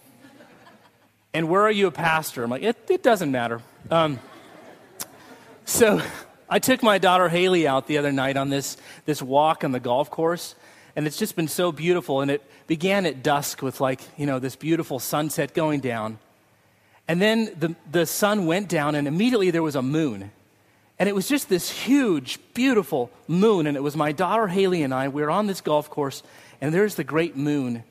and 1.34 1.50
where 1.50 1.62
are 1.63 1.72
you 1.72 1.88
a 1.88 1.92
pastor? 1.92 2.46
I'm 2.46 2.50
like, 2.50 2.63
It, 2.63 2.78
it 2.89 3.04
doesn't 3.04 3.30
matter. 3.30 3.62
Um, 3.92 4.20
so 5.66 6.01
I 6.50 6.60
took 6.60 6.82
my 6.82 6.98
daughter 6.98 7.28
Haley 7.28 7.68
out 7.68 7.88
the 7.88 7.98
other 7.98 8.13
night 8.13 8.38
on 8.38 8.50
this, 8.50 8.78
this 9.06 9.22
walk 9.22 9.66
on 9.66 9.74
the 9.74 9.82
golf 9.82 10.10
course, 10.10 10.56
and 11.00 11.08
it's 11.08 11.15
just 11.15 11.38
been 11.38 11.48
so 11.48 11.72
beautiful. 11.72 12.20
And 12.20 12.29
it 12.29 12.44
began 12.68 13.06
at 13.06 13.24
dusk 13.24 13.62
with, 13.62 13.79
like, 13.79 14.01
you 14.18 14.25
know, 14.25 14.38
this 14.38 14.58
beautiful 14.58 15.00
sunset 15.00 15.53
going 15.53 15.79
down. 15.79 16.20
And 17.08 17.22
then 17.22 17.56
the, 17.58 17.74
the 17.89 18.06
sun 18.06 18.48
went 18.48 18.68
down, 18.68 18.96
and 18.96 19.08
immediately 19.08 19.50
there 19.50 19.63
was 19.63 19.77
a 19.77 19.82
moon. 19.82 20.29
And 21.00 21.08
it 21.08 21.15
was 21.15 21.29
just 21.29 21.48
this 21.48 21.72
huge, 21.72 22.38
beautiful 22.53 23.12
moon. 23.29 23.65
And 23.65 23.77
it 23.77 23.79
was 23.79 23.96
my 23.96 24.12
daughter 24.12 24.48
Haley 24.48 24.84
and 24.84 24.94
I. 24.94 25.08
We 25.08 25.22
were 25.22 25.32
on 25.32 25.48
this 25.48 25.62
golf 25.62 25.89
course, 25.89 26.22
and 26.60 26.74
there's 26.74 26.96
the 26.96 27.06
great 27.06 27.38
moon. 27.38 27.86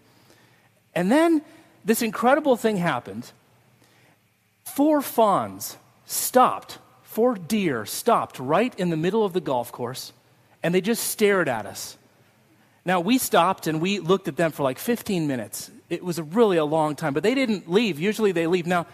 And 0.95 1.11
then 1.11 1.41
this 1.87 2.03
incredible 2.03 2.57
thing 2.57 2.77
happened. 2.77 3.33
Four 4.67 5.01
fawns 5.01 5.79
stopped, 6.05 6.77
four 7.05 7.37
deer 7.37 7.87
stopped 7.87 8.39
right 8.39 8.79
in 8.79 8.91
the 8.91 8.99
middle 8.99 9.25
of 9.25 9.33
the 9.33 9.41
golf 9.41 9.73
course, 9.73 10.13
and 10.63 10.75
they 10.75 10.83
just 10.83 11.05
stared 11.05 11.49
at 11.49 11.65
us. 11.65 11.97
Now, 12.89 13.01
we 13.01 13.19
stopped 13.19 13.67
and 13.67 13.81
we 13.81 14.01
looked 14.01 14.29
at 14.29 14.37
them 14.37 14.51
for 14.51 14.63
like 14.63 14.79
15 14.79 15.27
minutes. 15.29 15.71
It 15.91 16.03
was 16.03 16.21
really 16.21 16.57
a 16.57 16.65
long 16.65 16.97
time, 16.97 17.13
but 17.15 17.23
they 17.23 17.35
didn't 17.35 17.71
leave. 17.71 18.01
Usually 18.01 18.33
they 18.33 18.47
leave. 18.49 18.67
Now, 18.67 18.87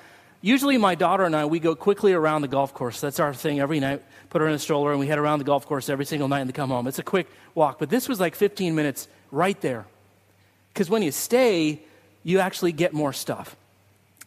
Usually, 0.45 0.77
my 0.77 0.95
daughter 0.95 1.25
and 1.25 1.35
I, 1.35 1.47
we 1.47 1.59
go 1.59 1.75
quickly 1.75 2.13
around 2.13 2.43
the 2.43 2.49
golf 2.49 2.75
course. 2.75 3.01
That's 3.01 3.19
our 3.19 3.33
thing 3.33 3.61
every 3.61 3.81
night. 3.81 4.03
Put 4.29 4.43
her 4.43 4.47
in 4.47 4.53
a 4.53 4.59
stroller, 4.59 4.91
and 4.91 5.01
we 5.01 5.07
head 5.07 5.19
around 5.19 5.39
the 5.39 5.47
golf 5.47 5.65
course 5.65 5.89
every 5.89 6.05
single 6.05 6.29
night 6.29 6.41
and 6.41 6.53
come 6.53 6.69
home. 6.69 6.87
It's 6.87 6.99
a 6.99 7.03
quick 7.03 7.29
walk, 7.55 7.79
but 7.79 7.89
this 7.89 8.11
was 8.11 8.21
like 8.21 8.35
15 8.35 8.75
minutes 8.75 9.09
right 9.31 9.59
there. 9.63 9.87
Because 10.69 10.91
when 10.91 11.01
you 11.01 11.13
stay, 11.13 11.81
you 12.25 12.41
actually 12.41 12.73
get 12.73 12.93
more 12.93 13.15
stuff. 13.15 13.57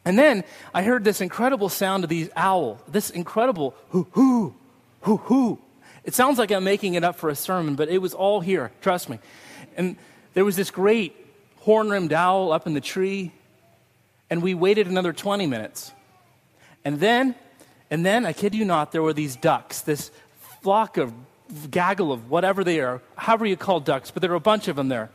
And 0.06 0.18
then 0.18 0.44
I 0.74 0.82
heard 0.82 1.04
this 1.04 1.22
incredible 1.22 1.70
sound 1.70 2.04
of 2.04 2.10
these 2.10 2.32
owl, 2.36 2.82
this 2.88 3.12
incredible 3.12 3.76
hoo 3.90 4.08
hoo, 4.14 4.56
hoo 5.02 5.18
hoo. 5.18 5.60
It 6.04 6.16
sounds 6.16 6.40
like 6.40 6.52
I'm 6.52 6.64
making 6.64 6.96
it 6.96 7.04
up 7.04 7.18
for 7.18 7.30
a 7.30 7.36
sermon, 7.36 7.76
but 7.76 7.90
it 7.90 8.00
was 8.00 8.16
all 8.16 8.42
here, 8.42 8.72
trust 8.82 9.08
me. 9.08 9.20
And 9.78 9.96
there 10.34 10.44
was 10.44 10.56
this 10.56 10.72
great 10.72 11.16
horn 11.58 11.90
rimmed 11.90 12.12
owl 12.12 12.52
up 12.52 12.68
in 12.68 12.74
the 12.74 12.82
tree, 12.82 13.32
and 14.30 14.42
we 14.42 14.54
waited 14.54 14.88
another 14.88 15.14
20 15.14 15.46
minutes. 15.46 15.94
And 16.84 17.00
then, 17.00 17.36
and 17.90 18.06
then, 18.06 18.26
I 18.26 18.34
kid 18.34 18.56
you 18.56 18.66
not, 18.66 18.92
there 18.92 19.04
were 19.04 19.14
these 19.14 19.36
ducks, 19.36 19.82
this 19.82 20.12
flock 20.62 20.98
of 20.98 21.14
gaggle 21.72 22.12
of 22.12 22.30
whatever 22.30 22.64
they 22.64 22.80
are, 22.82 23.02
however 23.16 23.46
you 23.46 23.56
call 23.56 23.80
ducks, 23.80 24.12
but 24.12 24.22
there 24.22 24.32
were 24.32 24.38
a 24.38 24.42
bunch 24.42 24.68
of 24.68 24.76
them 24.76 24.90
there. 24.90 25.10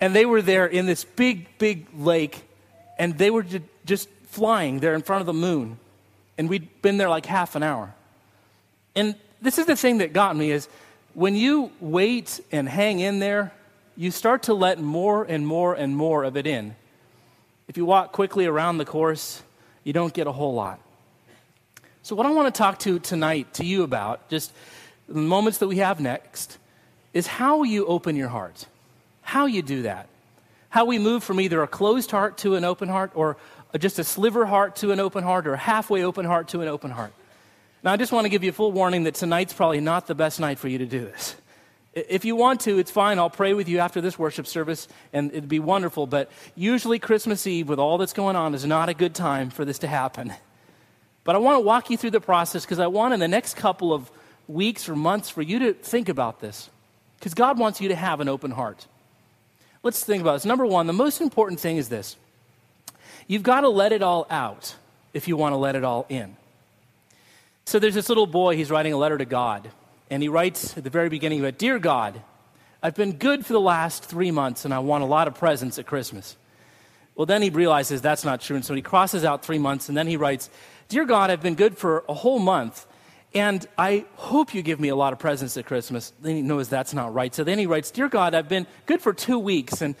And 0.00 0.14
they 0.14 0.26
were 0.26 0.42
there 0.42 0.66
in 0.66 0.86
this 0.86 1.04
big, 1.04 1.46
big 1.58 1.86
lake, 1.96 2.44
and 2.98 3.18
they 3.18 3.30
were 3.30 3.44
just 3.84 4.08
flying 4.26 4.80
there 4.80 4.94
in 4.94 5.02
front 5.02 5.20
of 5.20 5.26
the 5.26 5.34
moon. 5.34 5.78
And 6.36 6.48
we'd 6.48 6.82
been 6.82 6.96
there 6.96 7.08
like 7.08 7.26
half 7.26 7.54
an 7.54 7.62
hour. 7.62 7.94
And 8.94 9.14
this 9.40 9.58
is 9.58 9.66
the 9.66 9.76
thing 9.76 9.98
that 9.98 10.12
got 10.12 10.36
me 10.36 10.50
is 10.50 10.68
when 11.14 11.36
you 11.36 11.70
wait 11.80 12.40
and 12.50 12.68
hang 12.68 13.00
in 13.00 13.18
there, 13.18 13.52
you 13.96 14.10
start 14.10 14.44
to 14.44 14.54
let 14.54 14.80
more 14.80 15.24
and 15.24 15.46
more 15.46 15.74
and 15.74 15.96
more 15.96 16.24
of 16.24 16.36
it 16.36 16.46
in. 16.46 16.74
If 17.68 17.76
you 17.76 17.84
walk 17.84 18.12
quickly 18.12 18.46
around 18.46 18.78
the 18.78 18.84
course, 18.84 19.42
you 19.84 19.92
don't 19.92 20.12
get 20.12 20.26
a 20.26 20.32
whole 20.32 20.54
lot. 20.54 20.80
So, 22.02 22.14
what 22.14 22.26
I 22.26 22.30
want 22.30 22.52
to 22.52 22.58
talk 22.58 22.78
to 22.80 22.98
tonight 22.98 23.54
to 23.54 23.64
you 23.64 23.82
about, 23.82 24.28
just 24.28 24.52
the 25.08 25.14
moments 25.14 25.58
that 25.58 25.68
we 25.68 25.76
have 25.76 26.00
next, 26.00 26.58
is 27.12 27.26
how 27.26 27.62
you 27.62 27.86
open 27.86 28.16
your 28.16 28.28
heart. 28.28 28.66
How 29.22 29.46
you 29.46 29.62
do 29.62 29.82
that. 29.82 30.08
How 30.68 30.84
we 30.84 30.98
move 30.98 31.24
from 31.24 31.40
either 31.40 31.62
a 31.62 31.66
closed 31.66 32.10
heart 32.10 32.36
to 32.38 32.56
an 32.56 32.64
open 32.64 32.88
heart, 32.88 33.12
or 33.14 33.36
just 33.78 33.98
a 33.98 34.04
sliver 34.04 34.44
heart 34.44 34.76
to 34.76 34.92
an 34.92 35.00
open 35.00 35.24
heart, 35.24 35.46
or 35.46 35.54
a 35.54 35.58
halfway 35.58 36.04
open 36.04 36.26
heart 36.26 36.48
to 36.48 36.60
an 36.60 36.68
open 36.68 36.90
heart. 36.90 37.12
Now, 37.82 37.92
I 37.92 37.96
just 37.96 38.12
want 38.12 38.24
to 38.24 38.28
give 38.28 38.42
you 38.42 38.50
a 38.50 38.52
full 38.52 38.72
warning 38.72 39.04
that 39.04 39.14
tonight's 39.14 39.52
probably 39.52 39.80
not 39.80 40.06
the 40.06 40.14
best 40.14 40.40
night 40.40 40.58
for 40.58 40.68
you 40.68 40.78
to 40.78 40.86
do 40.86 41.00
this. 41.00 41.36
If 41.94 42.24
you 42.24 42.34
want 42.34 42.60
to, 42.62 42.78
it's 42.78 42.90
fine. 42.90 43.18
I'll 43.18 43.30
pray 43.30 43.54
with 43.54 43.68
you 43.68 43.78
after 43.78 44.00
this 44.00 44.18
worship 44.18 44.46
service, 44.46 44.88
and 45.12 45.30
it'd 45.30 45.48
be 45.48 45.60
wonderful. 45.60 46.06
But 46.06 46.30
usually, 46.56 46.98
Christmas 46.98 47.46
Eve, 47.46 47.68
with 47.68 47.78
all 47.78 47.98
that's 47.98 48.12
going 48.12 48.34
on, 48.34 48.54
is 48.54 48.64
not 48.64 48.88
a 48.88 48.94
good 48.94 49.14
time 49.14 49.50
for 49.50 49.64
this 49.64 49.78
to 49.80 49.86
happen. 49.86 50.32
But 51.22 51.36
I 51.36 51.38
want 51.38 51.56
to 51.56 51.60
walk 51.60 51.90
you 51.90 51.96
through 51.96 52.10
the 52.10 52.20
process 52.20 52.64
because 52.64 52.80
I 52.80 52.88
want 52.88 53.14
in 53.14 53.20
the 53.20 53.28
next 53.28 53.56
couple 53.56 53.92
of 53.92 54.10
weeks 54.48 54.88
or 54.88 54.96
months 54.96 55.30
for 55.30 55.40
you 55.40 55.58
to 55.60 55.72
think 55.72 56.08
about 56.08 56.40
this. 56.40 56.68
Because 57.18 57.34
God 57.34 57.58
wants 57.58 57.80
you 57.80 57.88
to 57.88 57.94
have 57.94 58.20
an 58.20 58.28
open 58.28 58.50
heart. 58.50 58.86
Let's 59.82 60.04
think 60.04 60.20
about 60.20 60.34
this. 60.34 60.44
Number 60.44 60.66
one, 60.66 60.86
the 60.86 60.92
most 60.92 61.20
important 61.20 61.60
thing 61.60 61.76
is 61.76 61.88
this 61.88 62.16
you've 63.26 63.42
got 63.42 63.62
to 63.62 63.68
let 63.68 63.92
it 63.92 64.02
all 64.02 64.26
out 64.28 64.74
if 65.12 65.28
you 65.28 65.36
want 65.36 65.52
to 65.52 65.56
let 65.56 65.76
it 65.76 65.84
all 65.84 66.06
in. 66.08 66.36
So 67.64 67.78
there's 67.78 67.94
this 67.94 68.08
little 68.08 68.26
boy, 68.26 68.56
he's 68.56 68.70
writing 68.70 68.92
a 68.92 68.96
letter 68.98 69.16
to 69.16 69.24
God. 69.24 69.70
And 70.10 70.22
he 70.22 70.28
writes 70.28 70.76
at 70.76 70.84
the 70.84 70.90
very 70.90 71.08
beginning 71.08 71.40
of 71.40 71.44
it 71.46 71.58
Dear 71.58 71.78
God, 71.78 72.22
I've 72.82 72.94
been 72.94 73.12
good 73.12 73.46
for 73.46 73.52
the 73.52 73.60
last 73.60 74.04
three 74.04 74.30
months 74.30 74.64
and 74.64 74.74
I 74.74 74.78
want 74.80 75.02
a 75.02 75.06
lot 75.06 75.28
of 75.28 75.34
presents 75.34 75.78
at 75.78 75.86
Christmas. 75.86 76.36
Well, 77.14 77.26
then 77.26 77.42
he 77.42 77.50
realizes 77.50 78.02
that's 78.02 78.24
not 78.24 78.40
true. 78.40 78.56
And 78.56 78.64
so 78.64 78.74
he 78.74 78.82
crosses 78.82 79.24
out 79.24 79.44
three 79.44 79.58
months 79.58 79.88
and 79.88 79.96
then 79.96 80.06
he 80.06 80.16
writes, 80.16 80.50
Dear 80.88 81.04
God, 81.04 81.30
I've 81.30 81.42
been 81.42 81.54
good 81.54 81.78
for 81.78 82.04
a 82.08 82.14
whole 82.14 82.38
month 82.38 82.86
and 83.34 83.66
I 83.76 84.04
hope 84.14 84.54
you 84.54 84.62
give 84.62 84.78
me 84.78 84.88
a 84.88 84.96
lot 84.96 85.12
of 85.12 85.18
presents 85.18 85.56
at 85.56 85.66
Christmas. 85.66 86.12
Then 86.20 86.36
he 86.36 86.42
knows 86.42 86.68
that's 86.68 86.94
not 86.94 87.14
right. 87.14 87.34
So 87.34 87.42
then 87.42 87.58
he 87.58 87.66
writes, 87.66 87.90
Dear 87.90 88.08
God, 88.08 88.34
I've 88.34 88.48
been 88.48 88.66
good 88.86 89.00
for 89.00 89.12
two 89.12 89.38
weeks 89.38 89.82
and 89.82 89.94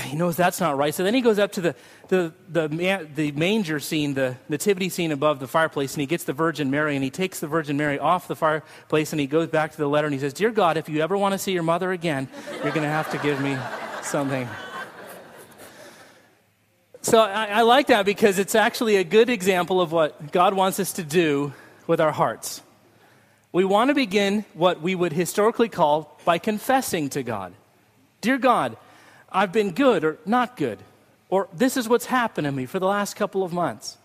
he 0.00 0.16
knows 0.16 0.36
that's 0.36 0.58
not 0.58 0.78
right. 0.78 0.94
So 0.94 1.04
then 1.04 1.12
he 1.12 1.20
goes 1.20 1.38
up 1.38 1.52
to 1.52 1.60
the, 1.60 1.74
the, 2.08 2.32
the, 2.48 3.06
the, 3.14 3.32
manger 3.32 3.78
scene, 3.78 4.14
the 4.14 4.36
nativity 4.48 4.88
scene 4.88 5.12
above 5.12 5.38
the 5.38 5.46
fireplace, 5.46 5.92
and 5.92 6.00
he 6.00 6.06
gets 6.06 6.24
the 6.24 6.32
Virgin 6.32 6.70
Mary, 6.70 6.94
and 6.94 7.04
he 7.04 7.10
takes 7.10 7.40
the 7.40 7.46
Virgin 7.46 7.76
Mary 7.76 7.98
off 7.98 8.26
the 8.26 8.36
fireplace, 8.36 9.12
and 9.12 9.20
he 9.20 9.26
goes 9.26 9.48
back 9.48 9.72
to 9.72 9.76
the 9.76 9.88
letter, 9.88 10.06
and 10.06 10.14
he 10.14 10.20
says, 10.20 10.32
Dear 10.32 10.50
God, 10.50 10.78
if 10.78 10.88
you 10.88 11.02
ever 11.02 11.16
want 11.16 11.32
to 11.32 11.38
see 11.38 11.52
your 11.52 11.62
mother 11.62 11.92
again, 11.92 12.28
you're 12.52 12.72
going 12.72 12.82
to 12.82 12.88
have 12.88 13.10
to 13.10 13.18
give 13.18 13.40
me 13.42 13.58
something. 14.02 14.48
So 17.02 17.18
I, 17.20 17.46
I 17.46 17.62
like 17.62 17.88
that 17.88 18.06
because 18.06 18.38
it's 18.38 18.54
actually 18.54 18.96
a 18.96 19.04
good 19.04 19.28
example 19.28 19.80
of 19.80 19.92
what 19.92 20.32
God 20.32 20.54
wants 20.54 20.80
us 20.80 20.94
to 20.94 21.02
do 21.02 21.52
with 21.86 22.00
our 22.00 22.12
hearts. 22.12 22.62
We 23.50 23.66
want 23.66 23.88
to 23.88 23.94
begin 23.94 24.46
what 24.54 24.80
we 24.80 24.94
would 24.94 25.12
historically 25.12 25.68
call 25.68 26.18
by 26.24 26.38
confessing 26.38 27.10
to 27.10 27.22
God. 27.22 27.52
Dear 28.22 28.38
God, 28.38 28.78
I've 29.32 29.52
been 29.52 29.72
good 29.72 30.04
or 30.04 30.18
not 30.26 30.56
good, 30.56 30.78
or 31.28 31.48
this 31.52 31.76
is 31.76 31.88
what's 31.88 32.06
happened 32.06 32.44
to 32.46 32.52
me 32.52 32.66
for 32.66 32.78
the 32.78 32.86
last 32.86 33.14
couple 33.14 33.42
of 33.42 33.52
months. 33.52 33.96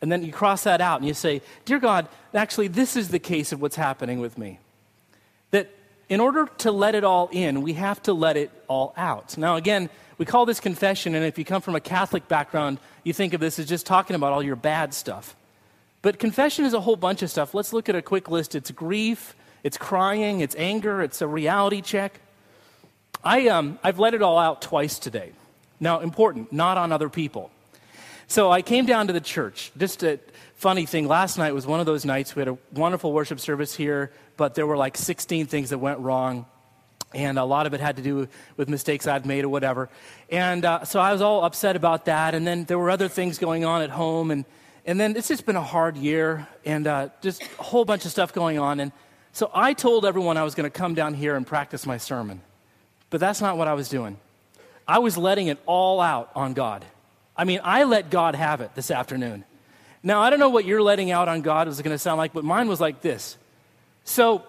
And 0.00 0.12
then 0.12 0.24
you 0.24 0.32
cross 0.32 0.64
that 0.64 0.80
out 0.80 1.00
and 1.00 1.08
you 1.08 1.14
say, 1.14 1.42
Dear 1.64 1.78
God, 1.78 2.08
actually, 2.34 2.68
this 2.68 2.96
is 2.96 3.08
the 3.08 3.18
case 3.18 3.52
of 3.52 3.60
what's 3.60 3.76
happening 3.76 4.20
with 4.20 4.36
me. 4.36 4.58
That 5.52 5.70
in 6.08 6.20
order 6.20 6.48
to 6.58 6.70
let 6.70 6.94
it 6.94 7.04
all 7.04 7.28
in, 7.32 7.62
we 7.62 7.72
have 7.74 8.02
to 8.02 8.12
let 8.12 8.36
it 8.36 8.50
all 8.68 8.92
out. 8.96 9.38
Now, 9.38 9.56
again, 9.56 9.88
we 10.18 10.24
call 10.24 10.46
this 10.46 10.60
confession, 10.60 11.14
and 11.14 11.24
if 11.24 11.38
you 11.38 11.44
come 11.44 11.60
from 11.60 11.74
a 11.74 11.80
Catholic 11.80 12.28
background, 12.28 12.78
you 13.04 13.12
think 13.12 13.34
of 13.34 13.40
this 13.40 13.58
as 13.58 13.66
just 13.66 13.86
talking 13.86 14.16
about 14.16 14.32
all 14.32 14.42
your 14.42 14.56
bad 14.56 14.94
stuff. 14.94 15.36
But 16.02 16.18
confession 16.18 16.64
is 16.64 16.74
a 16.74 16.80
whole 16.80 16.96
bunch 16.96 17.22
of 17.22 17.30
stuff. 17.30 17.54
Let's 17.54 17.72
look 17.72 17.88
at 17.88 17.96
a 17.96 18.02
quick 18.02 18.30
list 18.30 18.54
it's 18.54 18.70
grief, 18.70 19.34
it's 19.64 19.76
crying, 19.76 20.40
it's 20.40 20.54
anger, 20.56 21.02
it's 21.02 21.20
a 21.20 21.26
reality 21.26 21.80
check. 21.80 22.20
I, 23.26 23.48
um, 23.48 23.80
I've 23.82 23.98
let 23.98 24.14
it 24.14 24.22
all 24.22 24.38
out 24.38 24.62
twice 24.62 25.00
today. 25.00 25.32
Now, 25.80 25.98
important, 25.98 26.52
not 26.52 26.78
on 26.78 26.92
other 26.92 27.08
people. 27.08 27.50
So 28.28 28.52
I 28.52 28.62
came 28.62 28.86
down 28.86 29.08
to 29.08 29.12
the 29.12 29.20
church. 29.20 29.72
Just 29.76 30.04
a 30.04 30.20
funny 30.54 30.86
thing, 30.86 31.08
last 31.08 31.36
night 31.36 31.52
was 31.52 31.66
one 31.66 31.80
of 31.80 31.86
those 31.86 32.04
nights. 32.04 32.36
We 32.36 32.40
had 32.40 32.48
a 32.48 32.56
wonderful 32.72 33.12
worship 33.12 33.40
service 33.40 33.74
here, 33.74 34.12
but 34.36 34.54
there 34.54 34.64
were 34.64 34.76
like 34.76 34.96
16 34.96 35.46
things 35.46 35.70
that 35.70 35.78
went 35.78 35.98
wrong. 35.98 36.46
And 37.14 37.36
a 37.36 37.44
lot 37.44 37.66
of 37.66 37.74
it 37.74 37.80
had 37.80 37.96
to 37.96 38.02
do 38.02 38.28
with 38.56 38.68
mistakes 38.68 39.08
I'd 39.08 39.26
made 39.26 39.44
or 39.44 39.48
whatever. 39.48 39.88
And 40.30 40.64
uh, 40.64 40.84
so 40.84 41.00
I 41.00 41.10
was 41.10 41.20
all 41.20 41.44
upset 41.44 41.74
about 41.74 42.04
that. 42.04 42.32
And 42.36 42.46
then 42.46 42.62
there 42.64 42.78
were 42.78 42.90
other 42.90 43.08
things 43.08 43.38
going 43.40 43.64
on 43.64 43.82
at 43.82 43.90
home. 43.90 44.30
And, 44.30 44.44
and 44.84 45.00
then 45.00 45.16
it's 45.16 45.26
just 45.26 45.46
been 45.46 45.56
a 45.56 45.62
hard 45.62 45.96
year 45.96 46.46
and 46.64 46.86
uh, 46.86 47.08
just 47.22 47.42
a 47.42 47.62
whole 47.62 47.84
bunch 47.84 48.04
of 48.04 48.12
stuff 48.12 48.32
going 48.32 48.60
on. 48.60 48.78
And 48.78 48.92
so 49.32 49.50
I 49.52 49.72
told 49.72 50.06
everyone 50.06 50.36
I 50.36 50.44
was 50.44 50.54
going 50.54 50.70
to 50.70 50.78
come 50.78 50.94
down 50.94 51.14
here 51.14 51.34
and 51.34 51.44
practice 51.44 51.86
my 51.86 51.96
sermon. 51.98 52.40
But 53.16 53.20
that's 53.20 53.40
not 53.40 53.56
what 53.56 53.66
I 53.66 53.72
was 53.72 53.88
doing. 53.88 54.18
I 54.86 54.98
was 54.98 55.16
letting 55.16 55.46
it 55.46 55.58
all 55.64 56.02
out 56.02 56.30
on 56.34 56.52
God. 56.52 56.84
I 57.34 57.44
mean, 57.44 57.60
I 57.64 57.84
let 57.84 58.10
God 58.10 58.34
have 58.34 58.60
it 58.60 58.74
this 58.74 58.90
afternoon. 58.90 59.42
Now, 60.02 60.20
I 60.20 60.28
don't 60.28 60.38
know 60.38 60.50
what 60.50 60.66
you're 60.66 60.82
letting 60.82 61.10
out 61.10 61.26
on 61.26 61.40
God 61.40 61.66
is 61.66 61.80
going 61.80 61.94
to 61.94 61.98
sound 61.98 62.18
like, 62.18 62.34
but 62.34 62.44
mine 62.44 62.68
was 62.68 62.78
like 62.78 63.00
this. 63.00 63.38
So, 64.04 64.44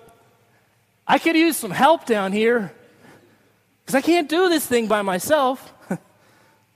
I 1.08 1.18
could 1.18 1.38
use 1.38 1.56
some 1.56 1.72
help 1.72 2.06
down 2.06 2.34
here 2.34 2.74
because 3.86 3.96
I 3.96 4.02
can't 4.02 4.28
do 4.28 4.50
this 4.50 4.66
thing 4.66 4.88
by 4.88 5.02
myself. 5.02 5.74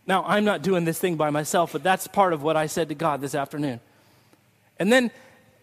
now, 0.08 0.24
I'm 0.26 0.46
not 0.46 0.62
doing 0.62 0.86
this 0.86 0.98
thing 0.98 1.18
by 1.18 1.30
myself, 1.30 1.74
but 1.74 1.84
that's 1.84 2.08
part 2.08 2.32
of 2.32 2.42
what 2.42 2.56
I 2.56 2.68
said 2.68 2.88
to 2.88 2.96
God 2.96 3.20
this 3.20 3.36
afternoon. 3.36 3.82
And 4.80 4.94
then 4.94 5.12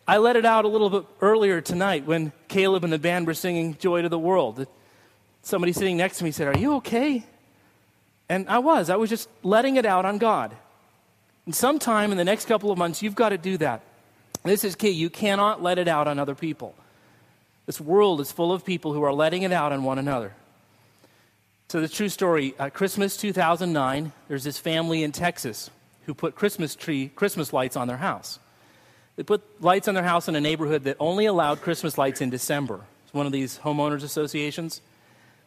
I 0.07 0.19
let 0.19 0.37
it 0.37 0.45
out 0.45 0.67
a 0.67 0.69
little 0.69 0.91
bit 0.91 1.05
earlier 1.23 1.63
tonight 1.63 2.05
when 2.05 2.33
Caleb 2.49 2.85
and 2.85 2.93
the 2.93 2.99
band 2.99 3.27
were 3.27 3.33
singing 3.33 3.79
Joy 3.79 4.03
to 4.03 4.11
the 4.11 4.19
World 4.19 4.67
somebody 5.43 5.73
sitting 5.73 5.97
next 5.97 6.19
to 6.19 6.25
me 6.25 6.31
said, 6.31 6.49
Are 6.49 6.59
you 6.59 6.75
okay? 6.77 7.25
And 8.29 8.49
I 8.49 8.59
was. 8.59 8.91
I 8.91 8.97
was 8.97 9.11
just 9.11 9.29
letting 9.43 9.77
it 9.77 9.87
out 9.87 10.05
on 10.05 10.19
God. 10.19 10.55
And 11.47 11.55
sometime 11.55 12.13
in 12.13 12.19
the 12.19 12.25
next 12.25 12.47
couple 12.47 12.71
of 12.71 12.77
months, 12.77 13.03
you've 13.03 13.15
got 13.15 13.31
to 13.31 13.39
do 13.39 13.57
that. 13.59 13.81
This 14.45 14.65
is 14.65 14.75
key. 14.75 14.91
You 14.91 15.11
cannot 15.11 15.63
let 15.63 15.79
it 15.79 15.89
out 15.89 16.07
on 16.07 16.19
other 16.19 16.35
people. 16.35 16.75
This 17.67 17.81
world 17.81 18.21
is 18.21 18.31
full 18.31 18.53
of 18.53 18.65
people 18.65 18.93
who 18.93 19.03
are 19.03 19.13
letting 19.13 19.43
it 19.43 19.53
out 19.53 19.73
on 19.73 19.83
one 19.83 19.99
another. 19.99 20.35
So, 21.69 21.81
the 21.81 21.89
true 21.89 22.09
story 22.09 22.55
uh, 22.59 22.71
Christmas 22.71 23.17
2009, 23.17 24.13
there's 24.29 24.45
this 24.45 24.59
family 24.59 25.03
in 25.03 25.13
Texas 25.13 25.71
who 26.07 26.15
put 26.15 26.35
Christmas 26.35 26.75
tree, 26.75 27.11
Christmas 27.15 27.53
lights 27.53 27.77
on 27.77 27.89
their 27.89 27.99
house. 27.99 28.39
They 29.17 29.23
put 29.23 29.43
lights 29.63 29.89
on 29.89 29.95
their 29.95 30.05
house 30.05 30.29
in 30.29 30.37
a 30.37 30.41
neighborhood 30.41 30.85
that 30.85 30.97
only 30.99 31.27
allowed 31.27 31.61
Christmas 31.61 31.99
lights 31.99 32.23
in 32.23 32.31
December. 32.31 32.81
It's 33.05 33.13
one 33.13 33.27
of 33.27 33.33
these 33.33 33.59
homeowners 33.59 34.03
associations. 34.03 34.81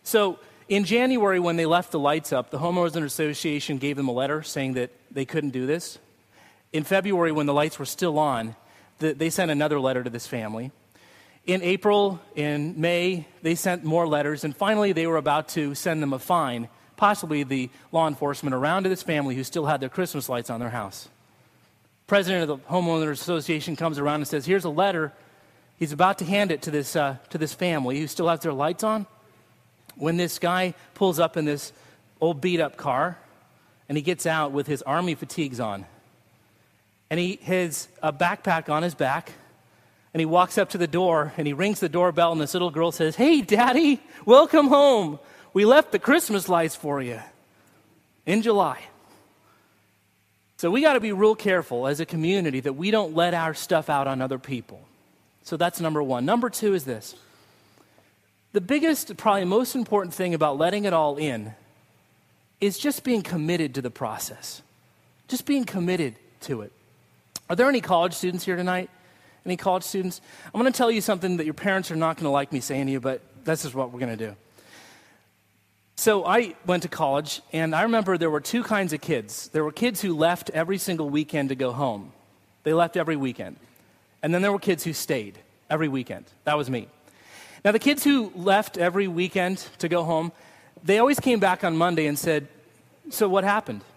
So, 0.03 0.39
in 0.67 0.85
January, 0.85 1.39
when 1.39 1.57
they 1.57 1.65
left 1.65 1.91
the 1.91 1.99
lights 1.99 2.31
up, 2.31 2.49
the 2.49 2.59
homeowners 2.59 2.95
association 3.03 3.77
gave 3.77 3.97
them 3.97 4.07
a 4.07 4.13
letter 4.13 4.41
saying 4.41 4.73
that 4.73 4.91
they 5.11 5.25
couldn't 5.25 5.49
do 5.49 5.65
this. 5.65 5.99
In 6.71 6.83
February, 6.83 7.31
when 7.33 7.45
the 7.45 7.53
lights 7.53 7.77
were 7.77 7.85
still 7.85 8.17
on, 8.17 8.55
the, 8.99 9.13
they 9.13 9.29
sent 9.29 9.51
another 9.51 9.79
letter 9.79 10.03
to 10.03 10.09
this 10.09 10.27
family. 10.27 10.71
In 11.45 11.61
April, 11.61 12.21
in 12.35 12.79
May, 12.79 13.27
they 13.41 13.55
sent 13.55 13.83
more 13.83 14.07
letters, 14.07 14.43
and 14.43 14.55
finally, 14.55 14.93
they 14.93 15.07
were 15.07 15.17
about 15.17 15.49
to 15.49 15.75
send 15.75 16.01
them 16.01 16.13
a 16.13 16.19
fine, 16.19 16.69
possibly 16.95 17.43
the 17.43 17.69
law 17.91 18.07
enforcement, 18.07 18.53
around 18.53 18.83
to 18.83 18.89
this 18.89 19.03
family 19.03 19.35
who 19.35 19.43
still 19.43 19.65
had 19.65 19.81
their 19.81 19.89
Christmas 19.89 20.29
lights 20.29 20.49
on 20.49 20.59
their 20.59 20.69
house. 20.69 21.09
President 22.07 22.49
of 22.49 22.59
the 22.59 22.67
Homeowners 22.69 23.13
Association 23.13 23.75
comes 23.75 23.97
around 23.97 24.15
and 24.15 24.27
says, 24.27 24.45
Here's 24.45 24.65
a 24.65 24.69
letter. 24.69 25.11
He's 25.77 25.91
about 25.91 26.19
to 26.19 26.25
hand 26.25 26.51
it 26.51 26.61
to 26.63 26.71
this, 26.71 26.95
uh, 26.95 27.17
to 27.31 27.37
this 27.37 27.53
family 27.53 27.99
who 27.99 28.07
still 28.07 28.29
has 28.29 28.41
their 28.41 28.53
lights 28.53 28.83
on. 28.83 29.07
When 29.95 30.17
this 30.17 30.39
guy 30.39 30.73
pulls 30.93 31.19
up 31.19 31.37
in 31.37 31.45
this 31.45 31.73
old 32.19 32.41
beat 32.41 32.59
up 32.59 32.77
car, 32.77 33.17
and 33.89 33.97
he 33.97 34.01
gets 34.01 34.25
out 34.25 34.51
with 34.51 34.67
his 34.67 34.81
army 34.83 35.15
fatigues 35.15 35.59
on, 35.59 35.85
and 37.09 37.19
he 37.19 37.39
has 37.43 37.87
a 38.01 38.13
backpack 38.13 38.69
on 38.69 38.83
his 38.83 38.95
back 38.95 39.33
and 40.13 40.19
he 40.19 40.25
walks 40.25 40.57
up 40.57 40.69
to 40.69 40.77
the 40.77 40.87
door 40.87 41.33
and 41.37 41.47
he 41.47 41.53
rings 41.53 41.79
the 41.79 41.89
doorbell, 41.89 42.31
and 42.31 42.41
this 42.41 42.53
little 42.53 42.71
girl 42.71 42.91
says, 42.91 43.15
Hey, 43.15 43.41
Daddy, 43.41 44.01
welcome 44.25 44.67
home. 44.67 45.19
We 45.53 45.65
left 45.65 45.91
the 45.91 45.99
Christmas 45.99 46.49
lights 46.49 46.75
for 46.75 47.01
you 47.01 47.19
in 48.25 48.41
July. 48.41 48.79
So 50.57 50.69
we 50.69 50.81
got 50.81 50.93
to 50.93 50.99
be 50.99 51.11
real 51.11 51.35
careful 51.35 51.87
as 51.87 51.99
a 51.99 52.05
community 52.05 52.59
that 52.59 52.73
we 52.73 52.91
don't 52.91 53.15
let 53.15 53.33
our 53.33 53.53
stuff 53.53 53.89
out 53.89 54.07
on 54.07 54.21
other 54.21 54.37
people. 54.37 54.81
So 55.43 55.57
that's 55.57 55.81
number 55.81 56.03
one. 56.03 56.25
Number 56.25 56.49
two 56.49 56.73
is 56.73 56.85
this 56.85 57.15
the 58.53 58.61
biggest, 58.61 59.15
probably 59.17 59.45
most 59.45 59.75
important 59.75 60.13
thing 60.13 60.33
about 60.33 60.57
letting 60.57 60.85
it 60.85 60.93
all 60.93 61.17
in 61.17 61.53
is 62.59 62.77
just 62.77 63.03
being 63.03 63.21
committed 63.21 63.75
to 63.75 63.81
the 63.81 63.89
process, 63.89 64.61
just 65.27 65.45
being 65.45 65.63
committed 65.63 66.15
to 66.41 66.61
it. 66.61 66.71
Are 67.49 67.55
there 67.55 67.67
any 67.69 67.81
college 67.81 68.13
students 68.13 68.45
here 68.45 68.55
tonight? 68.55 68.89
Any 69.45 69.57
college 69.57 69.83
students? 69.83 70.21
I'm 70.53 70.61
going 70.61 70.71
to 70.71 70.77
tell 70.77 70.91
you 70.91 71.01
something 71.01 71.37
that 71.37 71.45
your 71.45 71.53
parents 71.53 71.89
are 71.91 71.95
not 71.95 72.17
going 72.17 72.25
to 72.25 72.29
like 72.29 72.53
me 72.53 72.59
saying 72.59 72.85
to 72.85 72.91
you, 72.91 72.99
but 72.99 73.21
this 73.43 73.65
is 73.65 73.73
what 73.73 73.91
we're 73.91 73.99
going 73.99 74.17
to 74.17 74.27
do. 74.27 74.35
So 75.95 76.25
I 76.25 76.55
went 76.65 76.83
to 76.83 76.89
college, 76.89 77.41
and 77.51 77.75
I 77.75 77.83
remember 77.83 78.17
there 78.17 78.29
were 78.29 78.41
two 78.41 78.63
kinds 78.63 78.93
of 78.93 79.01
kids. 79.01 79.49
There 79.49 79.63
were 79.63 79.71
kids 79.71 80.01
who 80.01 80.15
left 80.15 80.49
every 80.51 80.77
single 80.77 81.09
weekend 81.09 81.49
to 81.49 81.55
go 81.55 81.71
home. 81.71 82.11
They 82.63 82.73
left 82.73 82.97
every 82.97 83.15
weekend. 83.15 83.57
And 84.23 84.33
then 84.33 84.41
there 84.41 84.51
were 84.51 84.59
kids 84.59 84.83
who 84.83 84.93
stayed 84.93 85.39
every 85.69 85.87
weekend. 85.87 86.25
That 86.43 86.57
was 86.57 86.69
me. 86.69 86.87
Now, 87.63 87.71
the 87.71 87.79
kids 87.79 88.03
who 88.03 88.31
left 88.35 88.77
every 88.77 89.07
weekend 89.07 89.57
to 89.79 89.87
go 89.87 90.03
home, 90.03 90.31
they 90.83 90.97
always 90.97 91.19
came 91.19 91.39
back 91.39 91.63
on 91.63 91.77
Monday 91.77 92.07
and 92.07 92.17
said, 92.17 92.47
So 93.09 93.27
what 93.27 93.43
happened? 93.43 93.81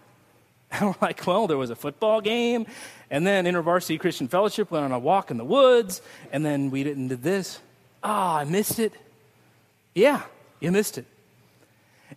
And 0.71 0.87
we're 0.89 0.95
like, 1.01 1.25
Well, 1.25 1.47
there 1.47 1.57
was 1.57 1.69
a 1.69 1.75
football 1.75 2.21
game, 2.21 2.65
and 3.09 3.25
then 3.25 3.45
InterVarsity 3.45 3.99
Christian 3.99 4.27
Fellowship 4.27 4.71
went 4.71 4.83
on 4.83 4.91
a 4.91 4.99
walk 4.99 5.31
in 5.31 5.37
the 5.37 5.45
woods, 5.45 6.01
and 6.31 6.45
then 6.45 6.69
we 6.69 6.83
didn't 6.83 7.07
do 7.07 7.15
this. 7.15 7.59
Ah, 8.03 8.35
oh, 8.35 8.39
I 8.39 8.43
missed 8.43 8.79
it. 8.79 8.93
Yeah, 9.93 10.21
you 10.59 10.71
missed 10.71 10.97
it. 10.97 11.05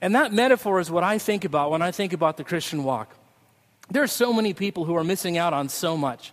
And 0.00 0.14
that 0.14 0.32
metaphor 0.32 0.80
is 0.80 0.90
what 0.90 1.04
I 1.04 1.18
think 1.18 1.44
about 1.44 1.70
when 1.70 1.82
I 1.82 1.92
think 1.92 2.12
about 2.12 2.36
the 2.36 2.44
Christian 2.44 2.84
walk. 2.84 3.14
There 3.90 4.02
are 4.02 4.08
so 4.08 4.32
many 4.32 4.52
people 4.52 4.84
who 4.84 4.96
are 4.96 5.04
missing 5.04 5.38
out 5.38 5.54
on 5.54 5.68
so 5.68 5.96
much. 5.96 6.32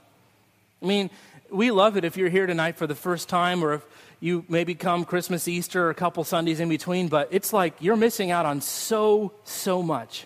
I 0.82 0.86
mean, 0.86 1.10
we 1.49 1.71
love 1.71 1.97
it 1.97 2.03
if 2.03 2.17
you're 2.17 2.29
here 2.29 2.47
tonight 2.47 2.77
for 2.77 2.88
the 2.88 2.95
first 2.95 3.29
time 3.29 3.63
or 3.63 3.73
if 3.73 3.86
you 4.19 4.45
maybe 4.47 4.75
come 4.75 5.05
Christmas, 5.05 5.47
Easter, 5.47 5.88
or 5.88 5.89
a 5.89 5.95
couple 5.95 6.23
Sundays 6.23 6.60
in 6.60 6.69
between, 6.69 7.08
but 7.08 7.27
it's 7.31 7.53
like 7.53 7.73
you're 7.79 7.95
missing 7.95 8.31
out 8.31 8.45
on 8.45 8.62
so, 8.62 9.34
so 9.43 9.84
much. 9.84 10.25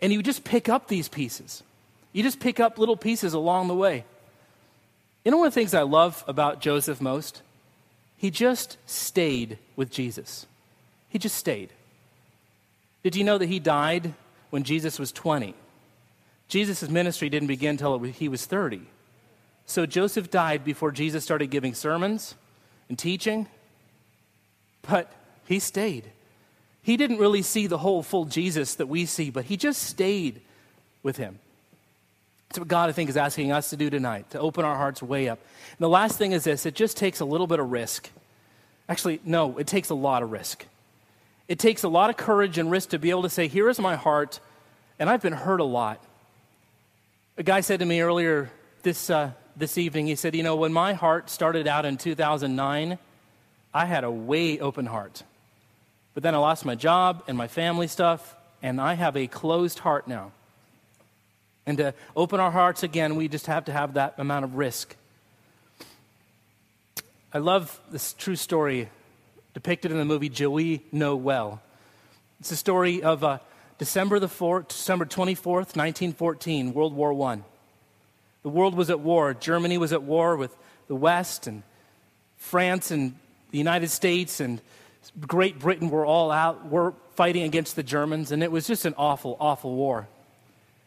And 0.00 0.12
you 0.12 0.22
just 0.22 0.44
pick 0.44 0.68
up 0.68 0.88
these 0.88 1.08
pieces. 1.08 1.62
You 2.12 2.22
just 2.22 2.40
pick 2.40 2.60
up 2.60 2.78
little 2.78 2.96
pieces 2.96 3.34
along 3.34 3.68
the 3.68 3.74
way. 3.74 4.04
You 5.24 5.30
know 5.30 5.38
one 5.38 5.46
of 5.46 5.54
the 5.54 5.60
things 5.60 5.74
I 5.74 5.82
love 5.82 6.24
about 6.26 6.60
Joseph 6.60 7.00
most? 7.00 7.42
He 8.16 8.30
just 8.30 8.76
stayed 8.86 9.58
with 9.76 9.90
Jesus. 9.90 10.46
He 11.08 11.18
just 11.18 11.36
stayed. 11.36 11.70
Did 13.02 13.16
you 13.16 13.24
know 13.24 13.38
that 13.38 13.48
he 13.48 13.58
died 13.58 14.14
when 14.50 14.62
Jesus 14.62 14.98
was 14.98 15.12
20? 15.12 15.54
Jesus' 16.48 16.88
ministry 16.88 17.28
didn't 17.28 17.48
begin 17.48 17.70
until 17.70 17.98
he 17.98 18.28
was 18.28 18.44
30. 18.46 18.82
So 19.66 19.86
Joseph 19.86 20.30
died 20.30 20.64
before 20.64 20.92
Jesus 20.92 21.24
started 21.24 21.50
giving 21.50 21.74
sermons 21.74 22.34
and 22.88 22.98
teaching, 22.98 23.46
but 24.82 25.10
he 25.46 25.58
stayed. 25.58 26.10
He 26.82 26.96
didn't 26.96 27.18
really 27.18 27.42
see 27.42 27.66
the 27.66 27.78
whole 27.78 28.02
full 28.02 28.24
Jesus 28.24 28.74
that 28.74 28.86
we 28.86 29.06
see, 29.06 29.30
but 29.30 29.44
he 29.44 29.56
just 29.56 29.82
stayed 29.82 30.40
with 31.02 31.16
him. 31.16 31.38
That's 32.48 32.58
what 32.58 32.68
God, 32.68 32.90
I 32.90 32.92
think, 32.92 33.08
is 33.08 33.16
asking 33.16 33.50
us 33.50 33.70
to 33.70 33.76
do 33.76 33.88
tonight, 33.88 34.28
to 34.30 34.40
open 34.40 34.64
our 34.64 34.76
hearts 34.76 35.02
way 35.02 35.28
up. 35.28 35.38
And 35.70 35.78
the 35.78 35.88
last 35.88 36.18
thing 36.18 36.32
is 36.32 36.44
this 36.44 36.66
it 36.66 36.74
just 36.74 36.96
takes 36.96 37.20
a 37.20 37.24
little 37.24 37.46
bit 37.46 37.60
of 37.60 37.70
risk. 37.70 38.10
Actually, 38.88 39.20
no, 39.24 39.56
it 39.58 39.66
takes 39.66 39.88
a 39.90 39.94
lot 39.94 40.22
of 40.22 40.32
risk. 40.32 40.66
It 41.48 41.58
takes 41.58 41.82
a 41.82 41.88
lot 41.88 42.10
of 42.10 42.16
courage 42.16 42.58
and 42.58 42.70
risk 42.70 42.90
to 42.90 42.98
be 42.98 43.10
able 43.10 43.22
to 43.22 43.30
say, 43.30 43.48
Here 43.48 43.68
is 43.68 43.78
my 43.78 43.96
heart, 43.96 44.40
and 44.98 45.08
I've 45.08 45.22
been 45.22 45.32
hurt 45.32 45.60
a 45.60 45.64
lot. 45.64 46.04
A 47.38 47.42
guy 47.42 47.62
said 47.62 47.80
to 47.80 47.86
me 47.86 48.00
earlier 48.00 48.50
this, 48.82 49.08
uh, 49.08 49.30
this 49.56 49.78
evening, 49.78 50.06
he 50.06 50.14
said, 50.14 50.34
You 50.34 50.42
know, 50.42 50.56
when 50.56 50.72
my 50.72 50.92
heart 50.92 51.30
started 51.30 51.66
out 51.66 51.84
in 51.84 51.96
2009, 51.96 52.98
I 53.74 53.86
had 53.86 54.04
a 54.04 54.10
way 54.10 54.58
open 54.58 54.86
heart. 54.86 55.22
But 56.14 56.22
then 56.22 56.34
I 56.34 56.38
lost 56.38 56.64
my 56.64 56.74
job 56.74 57.22
and 57.26 57.36
my 57.36 57.48
family 57.48 57.86
stuff, 57.86 58.36
and 58.62 58.80
I 58.80 58.94
have 58.94 59.16
a 59.16 59.26
closed 59.26 59.78
heart 59.78 60.06
now. 60.06 60.32
And 61.64 61.78
to 61.78 61.94
open 62.16 62.40
our 62.40 62.50
hearts 62.50 62.82
again, 62.82 63.16
we 63.16 63.28
just 63.28 63.46
have 63.46 63.64
to 63.66 63.72
have 63.72 63.94
that 63.94 64.14
amount 64.18 64.44
of 64.44 64.56
risk. 64.56 64.96
I 67.32 67.38
love 67.38 67.80
this 67.90 68.12
true 68.12 68.36
story 68.36 68.90
depicted 69.54 69.90
in 69.90 69.98
the 69.98 70.04
movie 70.04 70.28
Joey 70.28 70.82
Know 70.92 71.16
Well. 71.16 71.62
It's 72.40 72.50
a 72.50 72.56
story 72.56 73.02
of 73.02 73.22
uh, 73.22 73.38
December, 73.78 74.18
the 74.18 74.26
4th, 74.26 74.68
December 74.68 75.06
24th, 75.06 75.76
1914, 75.76 76.74
World 76.74 76.94
War 76.94 77.12
I. 77.30 77.38
The 78.42 78.48
world 78.48 78.74
was 78.74 78.90
at 78.90 79.00
war. 79.00 79.34
Germany 79.34 79.78
was 79.78 79.92
at 79.92 80.02
war 80.02 80.36
with 80.36 80.56
the 80.88 80.96
West, 80.96 81.46
and 81.46 81.62
France 82.36 82.90
and 82.90 83.14
the 83.50 83.58
United 83.58 83.88
States 83.88 84.40
and 84.40 84.60
Great 85.20 85.58
Britain 85.58 85.90
were 85.90 86.06
all 86.06 86.30
out, 86.30 86.68
were 86.68 86.94
fighting 87.14 87.42
against 87.42 87.76
the 87.76 87.82
Germans, 87.82 88.32
and 88.32 88.42
it 88.42 88.50
was 88.50 88.66
just 88.66 88.84
an 88.84 88.94
awful, 88.96 89.36
awful 89.40 89.74
war. 89.74 90.08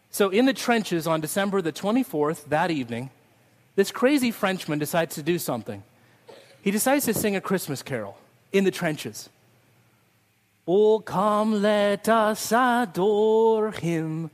So, 0.09 0.29
in 0.29 0.45
the 0.45 0.53
trenches 0.53 1.07
on 1.07 1.21
December 1.21 1.61
the 1.61 1.73
24th, 1.73 2.45
that 2.45 2.71
evening, 2.71 3.09
this 3.75 3.91
crazy 3.91 4.31
Frenchman 4.31 4.79
decides 4.79 5.15
to 5.15 5.23
do 5.23 5.37
something. 5.37 5.83
He 6.61 6.71
decides 6.71 7.05
to 7.05 7.13
sing 7.13 7.35
a 7.35 7.41
Christmas 7.41 7.83
carol 7.83 8.17
in 8.51 8.63
the 8.63 8.71
trenches. 8.71 9.29
Oh, 10.67 10.99
come, 10.99 11.61
let 11.61 12.09
us 12.09 12.51
adore 12.51 13.71
him. 13.71 14.31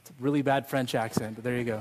It's 0.00 0.10
a 0.10 0.14
really 0.18 0.42
bad 0.42 0.66
French 0.66 0.94
accent, 0.94 1.36
but 1.36 1.44
there 1.44 1.56
you 1.56 1.64
go. 1.64 1.80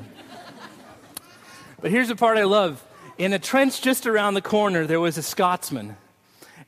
But 1.82 1.92
here's 1.92 2.08
the 2.08 2.16
part 2.16 2.38
I 2.38 2.44
love. 2.44 2.84
In 3.18 3.34
a 3.34 3.40
trench 3.40 3.82
just 3.82 4.06
around 4.06 4.34
the 4.34 4.42
corner, 4.42 4.86
there 4.86 5.00
was 5.00 5.18
a 5.18 5.24
Scotsman. 5.24 5.98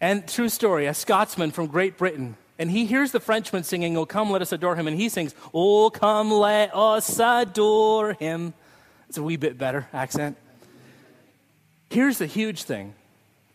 And 0.01 0.27
true 0.27 0.49
story, 0.49 0.85
a 0.87 0.93
Scotsman 0.93 1.51
from 1.51 1.67
Great 1.67 1.97
Britain 1.97 2.37
and 2.59 2.69
he 2.69 2.85
hears 2.85 3.13
the 3.13 3.21
Frenchman 3.21 3.63
singing, 3.63 3.95
Oh, 3.95 4.05
come, 4.05 4.29
let 4.29 4.41
us 4.41 4.51
adore 4.51 4.75
him. 4.75 4.85
And 4.85 4.99
he 4.99 5.07
sings, 5.07 5.33
Oh, 5.53 5.89
come, 5.89 6.29
let 6.29 6.75
us 6.75 7.17
adore 7.17 8.13
him. 8.13 8.53
It's 9.07 9.17
a 9.17 9.23
wee 9.23 9.37
bit 9.37 9.57
better 9.57 9.87
accent. 9.93 10.37
Here's 11.89 12.17
the 12.17 12.25
huge 12.27 12.63
thing 12.63 12.93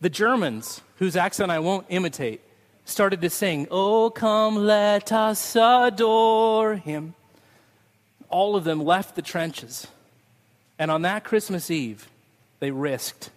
the 0.01 0.09
Germans, 0.09 0.81
whose 0.97 1.15
accent 1.15 1.51
I 1.51 1.59
won't 1.59 1.85
imitate, 1.89 2.41
started 2.83 3.21
to 3.21 3.29
sing, 3.29 3.67
Oh, 3.69 4.09
come, 4.09 4.55
let 4.55 5.11
us 5.11 5.55
adore 5.55 6.75
him. 6.75 7.13
All 8.29 8.55
of 8.55 8.63
them 8.63 8.83
left 8.83 9.15
the 9.15 9.21
trenches. 9.21 9.85
And 10.77 10.91
on 10.91 11.03
that 11.03 11.23
Christmas 11.23 11.71
Eve, 11.71 12.07
they 12.59 12.71
risked. 12.71 13.29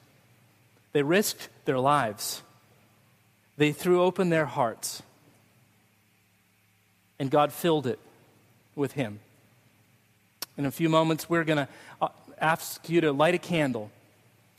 They 0.92 1.03
risked 1.03 1.48
their 1.64 1.79
lives. 1.79 2.42
They 3.57 3.72
threw 3.72 4.03
open 4.03 4.31
their 4.31 4.46
hearts 4.46 5.03
and 7.18 7.31
God 7.31 7.53
filled 7.53 7.87
it 7.87 7.98
with 8.74 8.92
Him. 8.92 9.20
In 10.57 10.66
a 10.66 10.70
few 10.70 10.88
moments, 10.88 11.29
we're 11.29 11.44
going 11.44 11.59
to 11.59 11.68
uh, 12.01 12.09
ask 12.40 12.88
you 12.88 13.01
to 13.03 13.12
light 13.12 13.35
a 13.35 13.38
candle. 13.38 13.90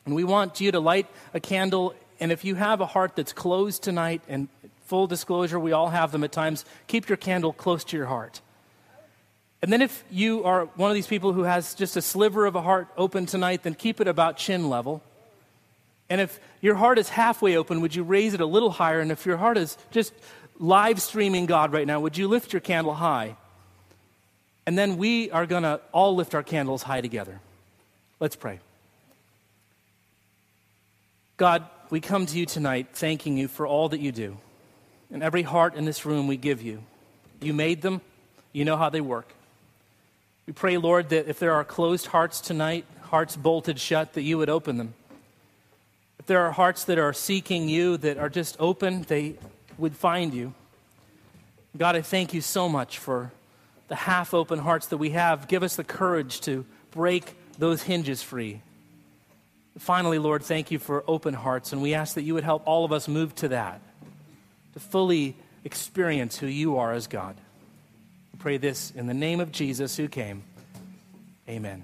And 0.06 0.15
we 0.15 0.24
want 0.24 0.62
you 0.62 0.72
to 0.72 0.80
light 0.80 1.08
a 1.34 1.39
candle. 1.39 1.94
And 2.20 2.32
if 2.32 2.44
you 2.44 2.56
have 2.56 2.82
a 2.82 2.86
heart 2.86 3.15
that's 3.15 3.34
closed 3.34 3.84
tonight, 3.84 4.22
and 4.28 4.48
full 4.86 5.08
disclosure, 5.08 5.60
we 5.60 5.72
all 5.72 5.89
have 5.89 6.12
them 6.12 6.24
at 6.24 6.32
times, 6.32 6.65
keep 6.88 7.10
your 7.10 7.18
candle 7.18 7.54
close 7.54 7.84
to 7.86 7.98
your 7.98 8.08
heart. 8.08 8.42
And 9.62 9.74
then 9.74 9.82
if 9.82 10.04
you 10.10 10.43
are 10.45 10.65
one 10.76 10.89
of 10.89 10.95
these 10.95 11.08
people 11.08 11.34
who 11.34 11.43
has 11.43 11.74
just 11.74 11.98
a 11.98 12.02
sliver 12.02 12.45
of 12.45 12.56
a 12.56 12.62
heart 12.62 12.88
open 12.98 13.26
tonight, 13.26 13.63
then 13.63 13.76
keep 13.76 14.00
it 14.00 14.08
about 14.08 14.38
chin 14.38 14.69
level. 14.69 15.04
And 16.10 16.22
if 16.22 16.39
your 16.62 16.76
heart 16.76 16.98
is 16.98 17.10
halfway 17.10 17.58
open, 17.58 17.82
would 17.82 17.93
you 17.93 18.04
raise 18.04 18.34
it 18.34 18.41
a 18.41 18.45
little 18.45 18.72
higher? 18.72 19.00
And 19.00 19.12
if 19.12 19.26
your 19.26 19.38
heart 19.38 19.58
is 19.58 19.78
just 19.91 20.13
live 20.58 21.02
streaming 21.02 21.45
God 21.45 21.74
right 21.74 21.86
now, 21.86 22.00
would 22.00 22.17
you 22.17 22.28
lift 22.28 22.54
your 22.54 22.62
candle 22.62 22.93
high? 22.93 23.36
And 24.65 24.78
then 24.78 24.98
we 24.98 25.30
are 25.32 25.45
going 25.45 25.63
to 25.63 25.82
all 25.91 26.15
lift 26.15 26.36
our 26.36 26.43
candles 26.43 26.84
high 26.84 27.02
together. 27.02 27.39
Let's 28.19 28.36
pray. 28.36 28.60
God, 31.38 31.65
we 31.89 32.02
come 32.02 32.26
to 32.26 32.38
you 32.38 32.45
tonight 32.45 32.89
thanking 32.93 33.38
you 33.38 33.48
for 33.48 33.65
all 33.67 33.89
that 33.89 34.00
you 34.00 34.12
do. 34.12 34.38
And 35.12 35.24
every 35.24 35.41
heart 35.41 35.76
in 35.76 35.86
this 35.86 36.06
room 36.06 36.28
we 36.28 36.38
give 36.38 36.62
you. 36.62 36.84
You 37.41 37.54
made 37.54 37.82
them, 37.82 38.02
you 38.52 38.65
know 38.65 38.78
how 38.78 38.89
they 38.89 39.02
work. 39.02 39.34
We 40.49 40.53
pray, 40.53 40.77
Lord, 40.77 41.09
that 41.09 41.27
if 41.29 41.38
there 41.38 41.53
are 41.53 41.63
closed 41.63 42.07
hearts 42.07 42.41
tonight, 42.41 42.83
hearts 43.03 43.35
bolted 43.35 43.79
shut, 43.79 44.13
that 44.13 44.23
you 44.23 44.39
would 44.39 44.49
open 44.49 44.77
them. 44.77 44.95
If 46.17 46.25
there 46.25 46.41
are 46.41 46.51
hearts 46.51 46.85
that 46.85 46.97
are 46.97 47.13
seeking 47.13 47.69
you, 47.69 47.97
that 47.97 48.17
are 48.17 48.29
just 48.29 48.57
open, 48.59 49.03
they 49.03 49.35
would 49.77 49.95
find 49.95 50.33
you. 50.33 50.55
God, 51.77 51.95
I 51.95 52.01
thank 52.01 52.33
you 52.33 52.41
so 52.41 52.67
much 52.67 52.97
for 52.97 53.31
the 53.89 53.95
half 53.95 54.33
open 54.33 54.57
hearts 54.57 54.88
that 54.88 54.97
we 54.97 55.12
have. 55.12 55.47
Give 55.47 55.62
us 55.62 55.75
the 55.75 55.83
courage 55.83 56.41
to 56.41 56.65
break 56.89 57.35
those 57.59 57.83
hinges 57.83 58.23
free. 58.23 58.63
Finally, 59.77 60.17
Lord, 60.17 60.41
thank 60.41 60.71
you 60.71 60.79
for 60.79 61.03
open 61.07 61.35
hearts, 61.35 61.73
and 61.73 61.79
we 61.83 61.93
ask 61.93 62.15
that 62.15 62.23
you 62.23 62.33
would 62.33 62.43
help 62.43 62.63
all 62.65 62.85
of 62.85 62.91
us 62.91 63.07
move 63.07 63.35
to 63.35 63.49
that, 63.49 63.81
to 64.73 64.79
fully 64.79 65.35
experience 65.63 66.39
who 66.39 66.47
you 66.47 66.79
are 66.79 66.91
as 66.91 67.05
God 67.05 67.35
pray 68.39 68.58
this 68.58 68.91
in 68.91 69.06
the 69.06 69.13
name 69.13 69.39
of 69.39 69.52
Jesus 69.52 69.97
who 69.97 70.08
came. 70.08 70.43
Amen. 71.47 71.84